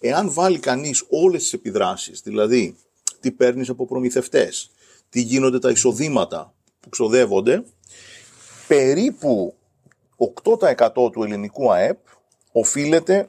Εάν 0.00 0.32
βάλει 0.32 0.58
κανείς 0.58 1.04
όλες 1.08 1.42
τις 1.42 1.52
επιδράσεις, 1.52 2.20
δηλαδή 2.20 2.76
τι 3.20 3.30
παίρνεις 3.30 3.68
από 3.68 3.86
προμηθευτές, 3.86 4.70
τι 5.08 5.20
γίνονται 5.20 5.58
τα 5.58 5.70
εισοδήματα 5.70 6.54
που 6.80 6.88
ξοδεύονται, 6.88 7.64
περίπου 8.68 9.54
8% 10.44 11.12
του 11.12 11.22
ελληνικού 11.22 11.72
ΑΕΠ 11.72 11.98
οφείλεται 12.52 13.28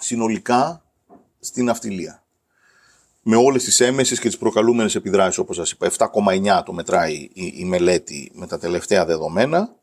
συνολικά 0.00 0.85
στην 1.46 1.64
ναυτιλία. 1.64 2.24
Με 3.22 3.36
όλες 3.36 3.64
τις 3.64 3.80
έμεσες 3.80 4.20
και 4.20 4.26
τις 4.28 4.38
προκαλούμενες 4.38 4.94
επιδράσεις, 4.94 5.38
όπως 5.38 5.56
σας 5.56 5.70
είπα, 5.70 5.86
7,9 5.86 6.62
το 6.64 6.72
μετράει 6.72 7.28
η, 7.32 7.64
μελέτη 7.64 8.30
με 8.34 8.46
τα 8.46 8.58
τελευταία 8.58 9.04
δεδομένα, 9.04 9.74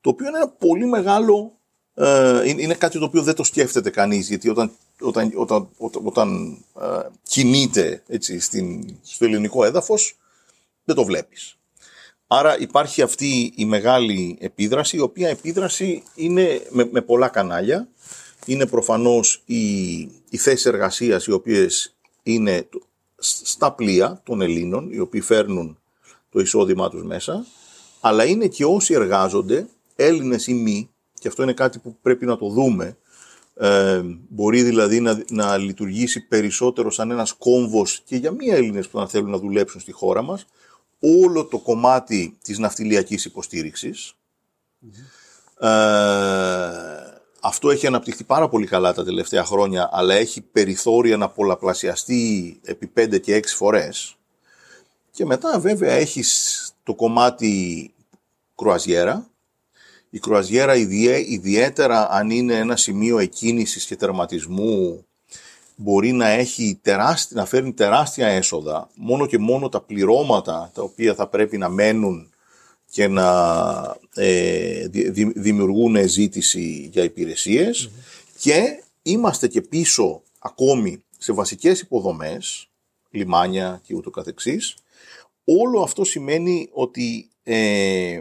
το 0.00 0.10
οποίο 0.10 0.28
είναι 0.28 0.36
ένα 0.36 0.48
πολύ 0.48 0.86
μεγάλο, 0.86 1.52
ε, 1.94 2.42
είναι 2.44 2.74
κάτι 2.74 2.98
το 2.98 3.04
οποίο 3.04 3.22
δεν 3.22 3.34
το 3.34 3.44
σκέφτεται 3.44 3.90
κανείς, 3.90 4.28
γιατί 4.28 4.48
όταν, 4.48 4.70
όταν, 5.00 5.32
όταν, 5.34 5.68
όταν, 6.02 6.58
ε, 6.80 7.08
κινείται 7.22 8.02
έτσι, 8.06 8.40
στην, 8.40 8.96
στο 9.02 9.24
ελληνικό 9.24 9.64
έδαφος, 9.64 10.18
δεν 10.84 10.94
το 10.94 11.04
βλέπεις. 11.04 11.56
Άρα 12.26 12.58
υπάρχει 12.60 13.02
αυτή 13.02 13.52
η 13.56 13.64
μεγάλη 13.64 14.36
επίδραση, 14.40 14.96
η 14.96 15.00
οποία 15.00 15.28
επίδραση 15.28 16.02
είναι 16.14 16.60
με, 16.70 17.00
πολλά 17.00 17.28
κανάλια. 17.28 17.88
Είναι 18.46 18.66
προφανώς 18.66 19.42
οι, 19.44 19.96
οι 20.00 20.36
θέσεις 20.36 20.66
εργασίας 20.66 21.26
οι 21.26 21.32
οποίες 21.32 21.96
είναι 22.22 22.68
στα 23.18 23.72
πλοία 23.72 24.20
των 24.24 24.40
Ελλήνων, 24.40 24.92
οι 24.92 24.98
οποίοι 24.98 25.20
φέρνουν 25.20 25.78
το 26.30 26.40
εισόδημά 26.40 26.90
τους 26.90 27.02
μέσα, 27.02 27.46
αλλά 28.00 28.24
είναι 28.24 28.46
και 28.46 28.64
όσοι 28.64 28.94
εργάζονται, 28.94 29.68
Έλληνες 29.96 30.46
ή 30.46 30.54
μη, 30.54 30.90
και 31.20 31.28
αυτό 31.28 31.42
είναι 31.42 31.52
κάτι 31.52 31.78
που 31.78 31.96
πρέπει 32.02 32.26
να 32.26 32.36
το 32.36 32.48
δούμε, 32.48 32.96
ε, 33.54 34.02
μπορεί 34.28 34.62
δηλαδή 34.62 35.00
να, 35.00 35.24
να 35.28 35.56
λειτουργήσει 35.56 36.26
περισσότερο 36.26 36.90
σαν 36.90 37.10
ένας 37.10 37.32
κόμβος 37.32 38.00
και 38.04 38.16
για 38.16 38.30
μη 38.30 38.46
Έλληνες 38.46 38.88
που 38.88 38.98
να 38.98 39.08
θέλουν 39.08 39.30
να 39.30 39.38
δουλέψουν 39.38 39.80
στη 39.80 39.92
χώρα 39.92 40.22
μας, 40.22 40.46
όλο 41.00 41.44
το 41.44 41.58
κομμάτι 41.58 42.36
της 42.42 42.58
ναυτιλιακής 42.58 43.26
Ε, 45.58 47.15
αυτό 47.46 47.70
έχει 47.70 47.86
αναπτυχθεί 47.86 48.24
πάρα 48.24 48.48
πολύ 48.48 48.66
καλά 48.66 48.94
τα 48.94 49.04
τελευταία 49.04 49.44
χρόνια, 49.44 49.88
αλλά 49.92 50.14
έχει 50.14 50.40
περιθώρια 50.40 51.16
να 51.16 51.28
πολλαπλασιαστεί 51.28 52.60
επί 52.64 52.92
5 52.96 53.20
και 53.20 53.36
6 53.36 53.42
φορές. 53.46 54.16
Και 55.10 55.24
μετά 55.24 55.58
βέβαια 55.58 55.92
έχεις 55.92 56.60
το 56.82 56.94
κομμάτι 56.94 57.90
κρουαζιέρα. 58.54 59.26
Η 60.10 60.18
κρουαζιέρα 60.18 60.74
ιδιαίτερα 61.26 62.10
αν 62.10 62.30
είναι 62.30 62.54
ένα 62.54 62.76
σημείο 62.76 63.18
εκκίνησης 63.18 63.84
και 63.84 63.96
τερματισμού 63.96 65.06
μπορεί 65.76 66.12
να, 66.12 66.26
έχει 66.26 66.78
τεράστια, 66.82 67.36
να 67.40 67.46
φέρνει 67.46 67.72
τεράστια 67.72 68.26
έσοδα, 68.26 68.88
μόνο 68.94 69.26
και 69.26 69.38
μόνο 69.38 69.68
τα 69.68 69.80
πληρώματα 69.80 70.70
τα 70.74 70.82
οποία 70.82 71.14
θα 71.14 71.26
πρέπει 71.26 71.58
να 71.58 71.68
μένουν 71.68 72.30
και 72.96 73.08
να 73.08 73.96
ε, 74.14 74.88
δημιουργούν 75.34 76.08
ζήτηση 76.08 76.88
για 76.92 77.02
υπηρεσιες 77.02 77.90
και 78.38 78.82
είμαστε 79.02 79.48
και 79.48 79.60
πίσω 79.60 80.22
ακόμη 80.38 81.02
σε 81.18 81.32
βασικές 81.32 81.80
υποδομές, 81.80 82.68
λιμάνια 83.10 83.80
και 83.84 83.94
ούτω 83.94 84.10
καθεξής. 84.10 84.76
Όλο 85.44 85.82
αυτό 85.82 86.04
σημαίνει 86.04 86.68
ότι 86.72 87.28
ε, 87.42 88.20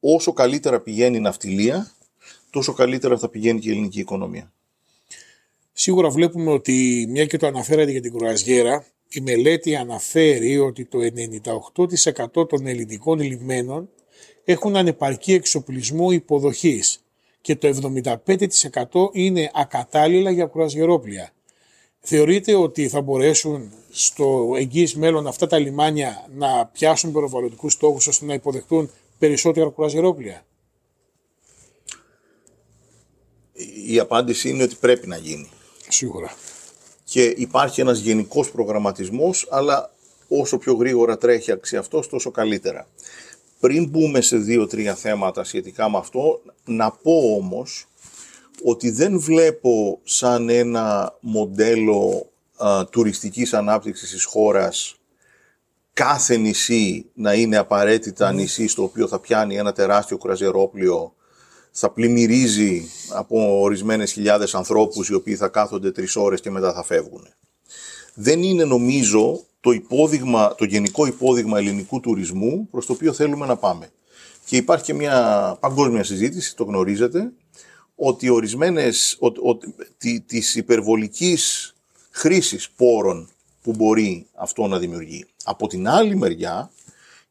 όσο 0.00 0.32
καλύτερα 0.32 0.80
πηγαίνει 0.80 1.16
η 1.16 1.20
ναυτιλία, 1.20 1.92
τόσο 2.50 2.72
καλύτερα 2.72 3.18
θα 3.18 3.28
πηγαίνει 3.28 3.60
και 3.60 3.68
η 3.68 3.72
ελληνική 3.72 4.00
οικονομία. 4.00 4.52
Σίγουρα 5.72 6.10
βλέπουμε 6.10 6.50
ότι, 6.50 7.06
μια 7.08 7.26
και 7.26 7.36
το 7.36 7.46
αναφέρατε 7.46 7.90
για 7.90 8.00
την 8.00 8.12
κρουαζιέρα, 8.18 8.86
η 9.12 9.20
μελέτη 9.20 9.76
αναφέρει 9.76 10.58
ότι 10.58 10.84
το 10.84 10.98
98% 12.34 12.48
των 12.48 12.66
ελληνικών 12.66 13.20
λιμένων 13.20 13.88
έχουν 14.44 14.76
ανεπαρκή 14.76 15.32
εξοπλισμό 15.32 16.10
υποδοχής 16.10 17.04
και 17.40 17.56
το 17.56 17.92
75% 18.26 19.10
είναι 19.12 19.50
ακατάλληλα 19.54 20.30
για 20.30 20.46
κουρασγερόπλια. 20.46 21.30
Θεωρείτε 22.00 22.54
ότι 22.54 22.88
θα 22.88 23.00
μπορέσουν 23.00 23.72
στο 23.90 24.54
εγγύης 24.56 24.96
μέλλον 24.96 25.26
αυτά 25.26 25.46
τα 25.46 25.58
λιμάνια 25.58 26.28
να 26.36 26.66
πιάσουν 26.66 27.12
περιβαλλοντικούς 27.12 27.72
στόχους 27.72 28.06
ώστε 28.06 28.24
να 28.24 28.34
υποδεχτούν 28.34 28.90
περισσότερα 29.18 29.68
κουρασγερόπλια. 29.68 30.44
Η 33.86 33.98
απάντηση 33.98 34.48
είναι 34.48 34.62
ότι 34.62 34.76
πρέπει 34.80 35.06
να 35.06 35.16
γίνει. 35.16 35.48
Σίγουρα. 35.88 36.34
Και 37.10 37.24
υπάρχει 37.36 37.80
ένας 37.80 37.98
γενικός 37.98 38.50
προγραμματισμός, 38.50 39.46
αλλά 39.50 39.90
όσο 40.28 40.58
πιο 40.58 40.74
γρήγορα 40.74 41.18
τρέχει 41.18 41.52
αξία 41.52 41.78
αυτός, 41.78 42.08
τόσο 42.08 42.30
καλύτερα. 42.30 42.86
Πριν 43.60 43.88
μπούμε 43.88 44.20
σε 44.20 44.36
δύο-τρία 44.36 44.94
θέματα 44.94 45.44
σχετικά 45.44 45.90
με 45.90 45.98
αυτό, 45.98 46.42
να 46.64 46.90
πω 46.90 47.34
όμως 47.36 47.86
ότι 48.64 48.90
δεν 48.90 49.20
βλέπω 49.20 49.98
σαν 50.04 50.48
ένα 50.48 51.16
μοντέλο 51.20 52.30
α, 52.56 52.86
τουριστικής 52.86 53.54
ανάπτυξης 53.54 54.10
της 54.10 54.24
χώρας 54.24 54.94
κάθε 55.92 56.36
νησί 56.36 57.06
να 57.14 57.34
είναι 57.34 57.56
απαραίτητα 57.56 58.32
νησί 58.32 58.68
στο 58.68 58.82
οποίο 58.82 59.08
θα 59.08 59.18
πιάνει 59.18 59.56
ένα 59.56 59.72
τεράστιο 59.72 60.18
κραζερόπλιο 60.18 61.14
θα 61.72 61.90
πλημμυρίζει 61.90 62.88
από 63.08 63.60
ορισμένες 63.60 64.12
χιλιάδες 64.12 64.54
ανθρώπους 64.54 65.08
οι 65.08 65.14
οποίοι 65.14 65.36
θα 65.36 65.48
κάθονται 65.48 65.90
τρεις 65.90 66.16
ώρες 66.16 66.40
και 66.40 66.50
μετά 66.50 66.72
θα 66.72 66.82
φεύγουν. 66.82 67.28
Δεν 68.14 68.42
είναι 68.42 68.64
νομίζω 68.64 69.44
το, 69.60 69.70
υπόδειγμα, 69.70 70.54
το 70.54 70.64
γενικό 70.64 71.06
υπόδειγμα 71.06 71.58
ελληνικού 71.58 72.00
τουρισμού 72.00 72.68
προς 72.70 72.86
το 72.86 72.92
οποίο 72.92 73.12
θέλουμε 73.12 73.46
να 73.46 73.56
πάμε. 73.56 73.90
Και 74.46 74.56
υπάρχει 74.56 74.84
και 74.84 74.94
μια 74.94 75.56
παγκόσμια 75.60 76.04
συζήτηση, 76.04 76.56
το 76.56 76.64
γνωρίζετε, 76.64 77.32
ότι 77.94 78.28
ορισμένες 78.28 79.16
ο, 79.20 79.26
ο, 79.26 79.58
τη, 79.98 80.20
της 80.20 80.54
υπερβολικής 80.54 81.72
χρήσης 82.10 82.70
πόρων 82.70 83.28
που 83.62 83.72
μπορεί 83.72 84.26
αυτό 84.34 84.66
να 84.66 84.78
δημιουργεί. 84.78 85.24
Από 85.44 85.66
την 85.66 85.88
άλλη 85.88 86.16
μεριά 86.16 86.70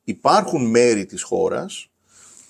υπάρχουν 0.04 0.66
μέρη 0.66 1.06
της 1.06 1.24
χώρας 1.24 1.90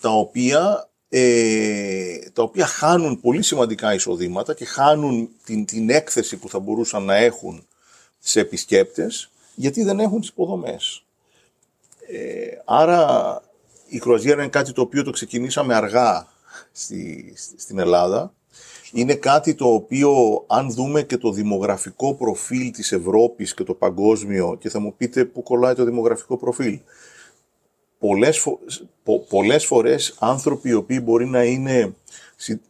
τα 0.01 0.09
οποία 0.09 0.88
ε, 1.09 2.17
τα 2.33 2.43
οποία 2.43 2.65
χάνουν 2.65 3.19
πολύ 3.19 3.41
σημαντικά 3.41 3.93
εισοδήματα 3.93 4.53
και 4.53 4.65
χάνουν 4.65 5.29
την, 5.45 5.65
την 5.65 5.89
έκθεση 5.89 6.37
που 6.37 6.49
θα 6.49 6.59
μπορούσαν 6.59 7.03
να 7.03 7.15
έχουν 7.15 7.67
σε 8.19 8.39
επισκέπτες 8.39 9.31
γιατί 9.55 9.83
δεν 9.83 9.99
έχουν 9.99 10.19
τις 10.19 10.29
υποδομές. 10.29 11.03
Ε, 12.07 12.61
άρα 12.65 13.41
η 13.87 13.99
κρουαζιέρα 13.99 14.41
είναι 14.41 14.49
κάτι 14.49 14.71
το 14.71 14.81
οποίο 14.81 15.03
το 15.03 15.11
ξεκινήσαμε 15.11 15.75
αργά 15.75 16.27
στη, 16.71 17.33
στην 17.57 17.79
Ελλάδα. 17.79 18.33
Είναι 18.91 19.15
κάτι 19.15 19.55
το 19.55 19.73
οποίο 19.73 20.43
αν 20.47 20.71
δούμε 20.71 21.01
και 21.01 21.17
το 21.17 21.31
δημογραφικό 21.31 22.13
προφίλ 22.13 22.71
της 22.71 22.91
Ευρώπης 22.91 23.53
και 23.53 23.63
το 23.63 23.73
παγκόσμιο 23.73 24.57
και 24.59 24.69
θα 24.69 24.79
μου 24.79 24.93
πείτε 24.97 25.25
πού 25.25 25.43
κολλάει 25.43 25.73
το 25.73 25.83
δημογραφικό 25.83 26.37
προφίλ. 26.37 26.79
Πολλές, 27.99 28.39
φο... 28.39 28.59
πολλές 29.29 29.65
φορές 29.65 30.15
άνθρωποι 30.19 30.69
οι 30.69 30.73
οποίοι 30.73 30.99
μπορεί 31.03 31.25
να 31.25 31.43
είναι 31.43 31.93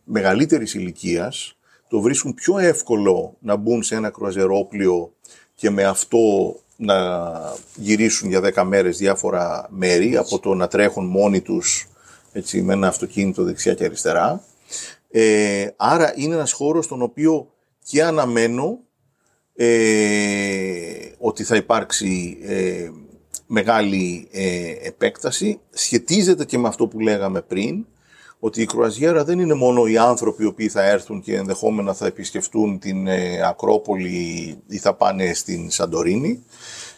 μεγαλύτερης 0.03 0.73
ηλικίας 0.73 1.57
το 1.89 2.01
βρίσκουν 2.01 2.33
πιο 2.33 2.57
εύκολο 2.57 3.35
να 3.39 3.55
μπουν 3.55 3.83
σε 3.83 3.95
ένα 3.95 4.09
κρουαζερόπλιο 4.09 5.13
και 5.55 5.69
με 5.69 5.83
αυτό 5.83 6.55
να 6.75 6.95
γυρίσουν 7.75 8.29
για 8.29 8.41
10 8.55 8.63
μέρες 8.63 8.97
διάφορα 8.97 9.67
μέρη 9.69 10.17
από 10.17 10.39
το 10.39 10.53
να 10.53 10.67
τρέχουν 10.67 11.05
μόνοι 11.05 11.41
τους 11.41 11.87
έτσι, 12.31 12.61
με 12.61 12.73
ένα 12.73 12.87
αυτοκίνητο 12.87 13.43
δεξιά 13.43 13.73
και 13.73 13.85
αριστερά. 13.85 14.43
Ε, 15.11 15.67
άρα 15.75 16.13
είναι 16.15 16.35
ένας 16.35 16.51
χώρος 16.51 16.85
στον 16.85 17.01
οποίο 17.01 17.51
και 17.83 18.03
αναμένω 18.03 18.79
ε, 19.55 19.69
ότι 21.17 21.43
θα 21.43 21.55
υπάρξει 21.55 22.37
ε, 22.41 22.89
μεγάλη 23.51 24.27
ε, 24.31 24.73
επέκταση. 24.81 25.59
Σχετίζεται 25.69 26.45
και 26.45 26.57
με 26.57 26.67
αυτό 26.67 26.87
που 26.87 26.99
λέγαμε 26.99 27.41
πριν, 27.41 27.85
ότι 28.39 28.61
η 28.61 28.65
κρουαζιέρα 28.65 29.23
δεν 29.23 29.39
είναι 29.39 29.53
μόνο 29.53 29.85
οι 29.85 29.97
άνθρωποι 29.97 30.43
οι 30.43 30.45
οποίοι 30.45 30.69
θα 30.69 30.83
έρθουν 30.83 31.21
και 31.21 31.35
ενδεχόμενα 31.35 31.93
θα 31.93 32.05
επισκεφτούν 32.05 32.79
την 32.79 33.07
ε, 33.07 33.47
Ακρόπολη 33.47 34.57
ή 34.67 34.77
θα 34.77 34.93
πάνε 34.93 35.33
στην 35.33 35.69
Σαντορίνη. 35.71 36.43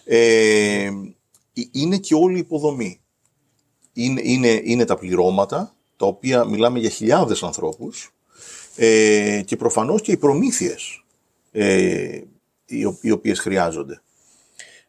Ε, 0.03 0.89
είναι 1.71 1.97
και 1.97 2.15
όλη 2.15 2.35
η 2.35 2.39
υποδομή. 2.39 3.01
Είναι, 3.93 4.21
είναι, 4.23 4.61
είναι 4.63 4.85
τα 4.85 4.97
πληρώματα, 4.97 5.75
τα 5.97 6.05
οποία 6.05 6.45
μιλάμε 6.45 6.79
για 6.79 6.89
χιλιάδες 6.89 7.43
ανθρώπους 7.43 8.13
ε, 8.75 9.41
και 9.45 9.55
προφανώς 9.55 10.01
και 10.01 10.11
οι 10.11 10.17
προμήθειες 10.17 11.03
ε, 11.51 12.21
οι, 12.65 12.97
οι 13.01 13.11
οποίες 13.11 13.39
χρειάζονται. 13.39 14.01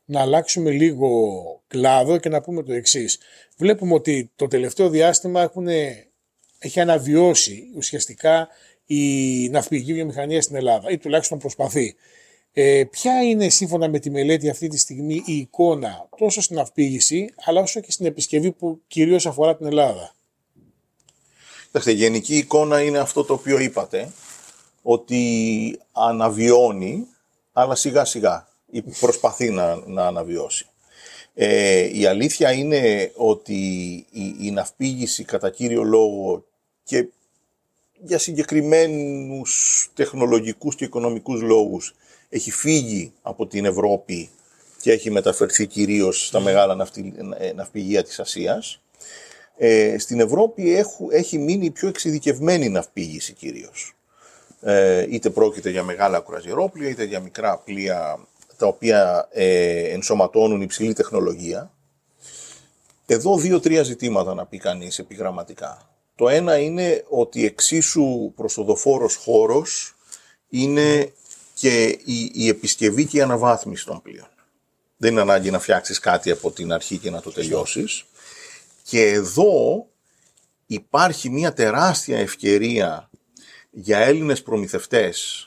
Να 0.05 0.21
αλλάξουμε 0.21 0.71
λίγο 0.71 1.63
κλάδο 1.67 2.19
και 2.19 2.29
να 2.29 2.41
πούμε 2.41 2.63
το 2.63 2.73
εξής. 2.73 3.19
Βλέπουμε 3.57 3.95
ότι 3.95 4.31
το 4.37 4.47
τελευταίο 4.47 4.89
διάστημα 4.89 5.43
έχουν 5.43 5.67
έχει 6.59 6.81
αναβιώσει 6.81 7.73
ουσιαστικά 7.77 8.49
η 8.87 9.49
ναυπηγική 9.49 9.93
βιομηχανία 9.93 10.43
στην 10.43 10.57
Ελλάδα 10.57 10.91
ή 10.91 10.99
τουλάχιστον 10.99 11.39
προσπαθεί. 11.39 11.95
Ε, 12.53 12.85
ποια 12.91 13.23
είναι 13.23 13.49
σύμφωνα 13.49 13.89
με 13.89 13.99
τη 13.99 14.11
μελέτη 14.11 14.51
αυτή 14.51 14.69
τη 14.69 14.79
στιγμή 14.79 15.23
η 15.27 15.37
εικόνα 15.37 16.09
τόσο 16.19 16.41
στην 16.41 16.57
ναυπήγηση 16.57 17.35
αλλά 17.45 17.61
όσο 17.61 17.81
και 17.81 17.93
στην 17.93 18.07
επισκευή 18.07 18.53
που 18.53 18.81
κυρίως 18.87 19.27
αφορά 19.27 19.57
την 19.57 19.67
Ελλάδα; 19.67 20.15
η 21.85 21.93
γενική 21.93 22.37
εικόνα 22.37 22.83
είναι 22.83 22.99
αυτό 22.99 23.25
το 23.25 23.33
οποίο 23.33 23.59
είπατε, 23.59 24.13
ότι 24.83 25.81
αναβιώνει, 25.93 27.07
αλλά 27.53 27.75
σιγά 27.75 28.05
σιγά 28.05 28.49
προσπαθεί 28.99 29.51
να, 29.51 29.77
να 29.87 30.07
αναβιώσει. 30.07 30.67
Ε, 31.35 31.99
η 31.99 32.07
αλήθεια 32.07 32.53
είναι 32.53 33.13
ότι 33.15 33.55
η, 34.11 34.37
η 34.41 34.51
ναυπήγηση 34.51 35.25
κατά 35.25 35.51
κύριο 35.51 35.83
λόγο 35.83 36.45
και 36.85 37.09
για 38.05 38.19
συγκεκριμένους 38.19 39.91
τεχνολογικούς 39.95 40.75
και 40.75 40.85
οικονομικούς 40.85 41.41
λόγους 41.41 41.95
έχει 42.29 42.51
φύγει 42.51 43.13
από 43.23 43.47
την 43.47 43.65
Ευρώπη 43.65 44.31
και 44.81 44.93
έχει 44.93 45.11
μεταφερθεί 45.11 45.67
κυρίως 45.67 46.27
στα 46.27 46.41
μεγάλα 46.41 46.89
ε, 47.39 47.53
ναυπηγεία 47.53 48.03
της 48.03 48.21
Ασίας. 48.21 48.83
Ε, 49.57 49.99
στην 49.99 50.21
Ευρώπη 50.21 50.75
έχει, 50.75 51.07
έχει 51.11 51.39
μείνει 51.39 51.65
η 51.65 51.71
πιο 51.71 51.89
εξειδικευμένη 51.89 52.69
ναυπήγηση 52.69 53.33
κυρίως. 53.33 53.95
Ε, 54.61 55.07
είτε 55.11 55.31
πρόκειται 55.31 55.71
για 55.71 55.83
μεγάλα 55.83 56.21
κουραζιερόπλια, 56.21 56.89
είτε 56.89 57.05
για 57.05 57.21
μικρά 57.21 57.59
πλοία 57.59 58.27
τα 58.63 58.69
οποία 58.69 59.29
ε, 59.33 59.93
ενσωματώνουν 59.93 60.61
υψηλή 60.61 60.93
τεχνολογία. 60.93 61.73
Εδώ 63.07 63.39
δύο-τρία 63.39 63.83
ζητήματα 63.83 64.35
να 64.35 64.47
πει 64.47 64.59
κανείς 64.59 64.99
επιγραμματικά. 64.99 65.91
Το 66.15 66.29
ένα 66.29 66.59
είναι 66.59 67.05
ότι 67.09 67.45
εξίσου 67.45 68.33
προσοδοφόρος 68.37 69.15
χώρος 69.15 69.95
είναι 70.49 71.13
και 71.55 71.99
η, 72.05 72.31
η 72.35 72.49
επισκευή 72.49 73.07
και 73.07 73.17
η 73.17 73.21
αναβάθμιση 73.21 73.87
των 73.87 74.03
πλοίων. 74.03 74.29
Δεν 74.97 75.13
είναι 75.13 75.21
ανάγκη 75.21 75.51
να 75.51 75.59
φτιάξεις 75.59 75.99
κάτι 75.99 76.31
από 76.31 76.51
την 76.51 76.73
αρχή 76.73 76.99
και 76.99 77.11
να 77.11 77.21
το 77.21 77.31
τελειώσεις. 77.33 78.05
Και 78.83 79.07
εδώ 79.07 79.87
υπάρχει 80.67 81.31
μια 81.31 81.53
τεράστια 81.53 82.19
ευκαιρία 82.19 83.11
για 83.71 83.99
Έλληνες 83.99 84.43
προμηθευτές 84.43 85.47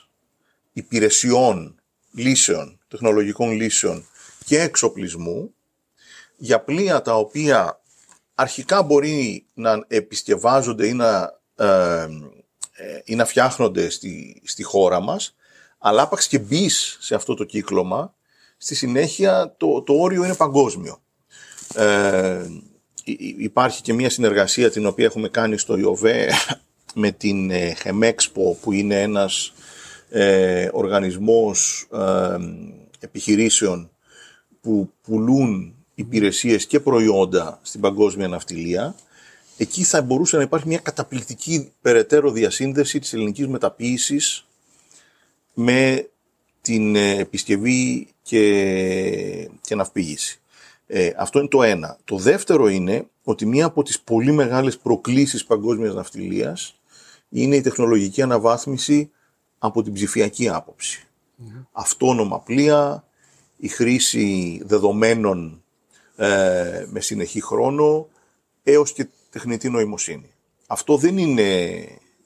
υπηρεσιών, 0.72 1.75
λύσεων, 2.16 2.78
τεχνολογικών 2.88 3.50
λύσεων 3.50 4.06
και 4.44 4.60
εξοπλισμού 4.60 5.54
για 6.36 6.60
πλοία 6.60 7.02
τα 7.02 7.16
οποία 7.16 7.80
αρχικά 8.34 8.82
μπορεί 8.82 9.46
να 9.54 9.84
επισκευάζονται 9.88 10.86
ή 10.86 10.92
να, 10.92 11.40
ε, 11.56 12.06
ε, 12.72 13.00
ή 13.04 13.14
να 13.14 13.24
φτιάχνονται 13.24 13.88
στη, 13.88 14.42
στη 14.44 14.62
χώρα 14.62 15.00
μας, 15.00 15.34
αλλά 15.78 16.02
άπαξ 16.02 16.26
και 16.26 16.38
μπεις 16.38 16.96
σε 17.00 17.14
αυτό 17.14 17.34
το 17.34 17.44
κύκλωμα, 17.44 18.14
στη 18.56 18.74
συνέχεια 18.74 19.54
το, 19.56 19.82
το 19.82 19.92
όριο 19.92 20.24
είναι 20.24 20.34
παγκόσμιο. 20.34 21.02
Ε, 21.74 22.46
υπάρχει 23.38 23.82
και 23.82 23.92
μια 23.92 24.10
συνεργασία 24.10 24.70
την 24.70 24.86
οποία 24.86 25.04
έχουμε 25.04 25.28
κάνει 25.28 25.58
στο 25.58 25.76
ΙΟΒΕ 25.76 26.32
με 26.94 27.10
την 27.10 27.50
Χεμέξπο 27.76 28.58
που 28.62 28.72
είναι 28.72 29.02
ένας 29.02 29.52
ε, 30.08 30.68
οργανισμός 30.72 31.88
ε, 31.92 32.36
επιχειρήσεων 33.00 33.90
που 34.60 34.90
πουλούν 35.02 35.74
υπηρεσίες 35.94 36.66
και 36.66 36.80
προϊόντα 36.80 37.58
στην 37.62 37.80
παγκόσμια 37.80 38.28
ναυτιλία, 38.28 38.94
εκεί 39.56 39.82
θα 39.82 40.02
μπορούσε 40.02 40.36
να 40.36 40.42
υπάρχει 40.42 40.68
μια 40.68 40.78
καταπληκτική 40.78 41.72
περαιτέρω 41.80 42.30
διασύνδεση 42.30 42.98
της 42.98 43.12
ελληνικής 43.12 43.48
μεταποίησης 43.48 44.46
με 45.54 46.08
την 46.60 46.96
ε, 46.96 47.18
επισκευή 47.18 48.08
και, 48.22 49.48
και 49.60 49.74
ναυπήγηση. 49.74 50.40
Ε, 50.86 51.10
αυτό 51.16 51.38
είναι 51.38 51.48
το 51.48 51.62
ένα. 51.62 51.98
Το 52.04 52.16
δεύτερο 52.16 52.68
είναι 52.68 53.06
ότι 53.24 53.46
μία 53.46 53.64
από 53.64 53.82
τις 53.82 54.00
πολύ 54.00 54.32
μεγάλες 54.32 54.78
προκλήσεις 54.78 55.44
παγκόσμιας 55.44 55.94
ναυτιλίας 55.94 56.80
είναι 57.28 57.56
η 57.56 57.60
τεχνολογική 57.60 58.22
αναβάθμιση 58.22 59.10
από 59.58 59.82
την 59.82 59.92
ψηφιακή 59.92 60.48
άποψη. 60.48 61.06
Αυτόνομα 61.72 62.40
πλοία, 62.40 63.04
η 63.56 63.68
χρήση 63.68 64.60
δεδομένων 64.64 65.62
ε, 66.16 66.86
με 66.90 67.00
συνεχή 67.00 67.42
χρόνο 67.42 68.08
έως 68.62 68.92
και 68.92 69.08
τεχνητή 69.30 69.70
νοημοσύνη. 69.70 70.30
Αυτό 70.66 70.96
δεν 70.96 71.18
είναι 71.18 71.78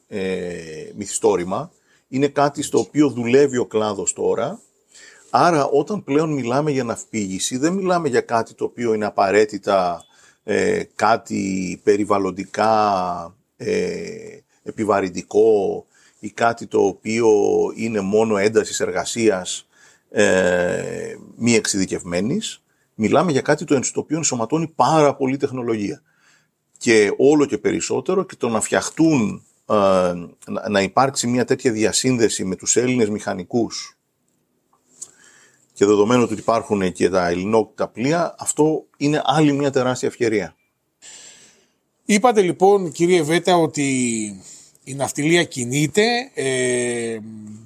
ε, 0.08 0.92
μυθιστόρημα, 0.96 1.70
είναι 2.08 2.28
κάτι 2.28 2.62
στο 2.62 2.78
οποίο 2.78 3.08
δουλεύει 3.08 3.56
ο 3.56 3.66
κλάδος 3.66 4.12
τώρα. 4.12 4.60
Άρα 5.30 5.66
όταν 5.66 6.04
πλέον 6.04 6.32
μιλάμε 6.32 6.70
για 6.70 6.84
ναυπήγηση 6.84 7.56
δεν 7.56 7.72
μιλάμε 7.72 8.08
για 8.08 8.20
κάτι 8.20 8.54
το 8.54 8.64
οποίο 8.64 8.94
είναι 8.94 9.06
απαραίτητα 9.06 10.04
ε, 10.44 10.82
κάτι 10.94 11.80
περιβαλλοντικά 11.84 13.34
ε, 13.56 14.38
επιβαρυντικό 14.62 15.86
ή 16.20 16.30
κάτι 16.30 16.66
το 16.66 16.80
οποίο 16.84 17.28
είναι 17.74 18.00
μόνο 18.00 18.36
έντασης 18.36 18.80
εργασίας 18.80 19.68
ε, 20.10 21.14
μη 21.36 21.54
εξειδικευμένης 21.54 22.62
μιλάμε 22.94 23.32
για 23.32 23.40
κάτι 23.40 23.64
το 23.64 23.80
οποίο 23.94 24.16
ενσωματώνει 24.16 24.68
πάρα 24.68 25.14
πολύ 25.14 25.36
τεχνολογία. 25.36 26.02
Και 26.78 27.12
όλο 27.16 27.46
και 27.46 27.58
περισσότερο 27.58 28.24
και 28.24 28.36
το 28.36 28.48
να 28.48 28.60
φτιαχτούν, 28.60 29.42
ε, 29.66 30.12
να 30.68 30.82
υπάρξει 30.82 31.26
μια 31.26 31.44
τέτοια 31.44 31.72
διασύνδεση 31.72 32.44
με 32.44 32.56
τους 32.56 32.76
Έλληνες 32.76 33.08
μηχανικούς 33.08 33.98
και 35.72 35.86
δεδομένου 35.86 36.22
ότι 36.22 36.34
υπάρχουν 36.34 36.92
και 36.92 37.08
τα 37.08 37.28
ελληνόκτητα 37.28 37.88
πλοία, 37.88 38.34
αυτό 38.38 38.84
είναι 38.96 39.22
άλλη 39.24 39.52
μια 39.52 39.70
τεράστια 39.70 40.08
ευκαιρία. 40.08 40.54
Είπατε 42.04 42.42
λοιπόν 42.42 42.92
κύριε 42.92 43.22
Βέτα 43.22 43.56
ότι 43.56 44.42
η 44.90 44.94
ναυτιλία 44.94 45.44
κινείται, 45.44 46.30
ε, 46.34 47.18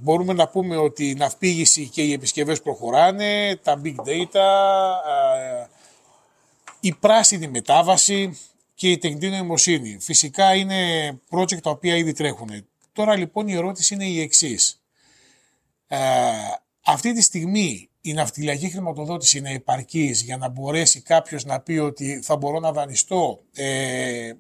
μπορούμε 0.03 0.33
να 0.33 0.49
πούμε 0.49 0.77
ότι 0.77 1.11
η 1.11 1.15
ναυπήγηση 1.15 1.89
και 1.89 2.03
οι 2.03 2.13
επισκευές 2.13 2.63
προχωράνε, 2.63 3.57
τα 3.63 3.81
big 3.85 3.95
data, 3.95 4.45
ε, 5.61 5.67
η 6.81 6.95
πράσινη 6.95 7.49
μετάβαση 7.49 8.39
και 8.75 8.91
η 8.91 8.99
τεχνητή 8.99 9.29
νοημοσύνη. 9.29 9.99
Φυσικά 10.01 10.55
είναι 10.55 11.11
project 11.31 11.61
τα 11.63 11.71
οποία 11.71 11.97
ήδη 11.97 12.13
τρέχουν. 12.13 12.67
Τώρα 12.93 13.17
λοιπόν 13.17 13.49
η 13.49 13.55
ερώτηση 13.55 13.95
είναι 13.95 14.07
η 14.07 14.21
εξής. 14.21 14.83
Ε, 15.87 15.99
αυτή 16.85 17.13
τη 17.13 17.23
στιγμή 17.23 17.89
η 18.01 18.13
ναυτιλιακή 18.13 18.69
χρηματοδότηση 18.69 19.39
είναι 19.39 19.53
επαρκής 19.53 20.23
για 20.23 20.37
να 20.37 20.49
μπορέσει 20.49 21.01
κάποιος 21.01 21.45
να 21.45 21.61
πει 21.61 21.73
ότι 21.73 22.21
θα 22.23 22.37
μπορώ 22.37 22.61
να 22.61 22.73
δανειστώ 22.73 23.41
ε, 23.55 24.33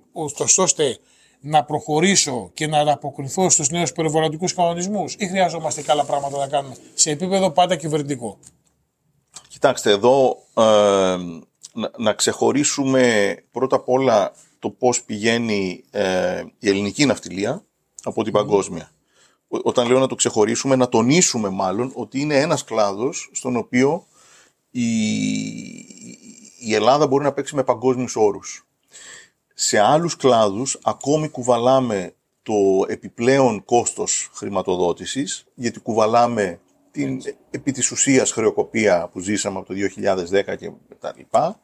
ώστε 0.56 0.98
να 1.46 1.64
προχωρήσω 1.64 2.50
και 2.54 2.66
να 2.66 2.78
ανταποκριθώ 2.78 3.50
στους 3.50 3.68
νέους 3.68 3.92
περιβαλλοντικούς 3.92 4.54
κανονισμούς 4.54 5.14
ή 5.18 5.26
χρειαζόμαστε 5.26 5.82
καλά 5.82 6.04
πράγματα 6.04 6.38
να 6.38 6.46
κάνουμε 6.46 6.76
σε 6.94 7.10
επίπεδο 7.10 7.50
πάντα 7.50 7.76
κυβερνητικό; 7.76 8.38
Κοιτάξτε, 9.48 9.90
εδώ 9.90 10.36
ε, 10.54 11.16
να, 11.96 12.12
ξεχωρίσουμε 12.12 13.36
πρώτα 13.50 13.76
απ' 13.76 13.88
όλα 13.88 14.32
το 14.58 14.70
πώς 14.70 15.02
πηγαίνει 15.02 15.84
ε, 15.90 16.42
η 16.58 16.68
ελληνική 16.68 17.04
ναυτιλία 17.06 17.64
από 18.02 18.24
την 18.24 18.32
παγκόσμια. 18.32 18.90
Όταν 19.48 19.88
λέω 19.88 19.98
να 19.98 20.06
το 20.06 20.14
ξεχωρίσουμε, 20.14 20.76
να 20.76 20.88
τονίσουμε 20.88 21.48
μάλλον 21.48 21.92
ότι 21.94 22.20
είναι 22.20 22.40
ένας 22.40 22.64
κλάδος 22.64 23.30
στον 23.32 23.56
οποίο 23.56 24.06
η, 24.70 24.86
η 26.58 26.74
Ελλάδα 26.74 27.06
μπορεί 27.06 27.24
να 27.24 27.32
παίξει 27.32 27.54
με 27.54 27.64
παγκόσμιους 27.64 28.16
όρους. 28.16 28.63
Σε 29.54 29.78
άλλους 29.78 30.16
κλάδους 30.16 30.78
ακόμη 30.82 31.28
κουβαλάμε 31.28 32.14
το 32.42 32.54
επιπλέον 32.88 33.64
κόστος 33.64 34.30
χρηματοδότησης, 34.34 35.46
γιατί 35.54 35.80
κουβαλάμε 35.80 36.60
την 36.90 37.22
επί 37.50 37.72
της 37.72 37.90
ουσίας 37.90 38.30
χρεοκοπία 38.30 39.08
που 39.12 39.20
ζήσαμε 39.20 39.58
από 39.58 39.66
το 39.66 39.74
2010 39.74 40.56
και 40.56 40.70
μετά 40.88 41.14
λοιπά. 41.16 41.60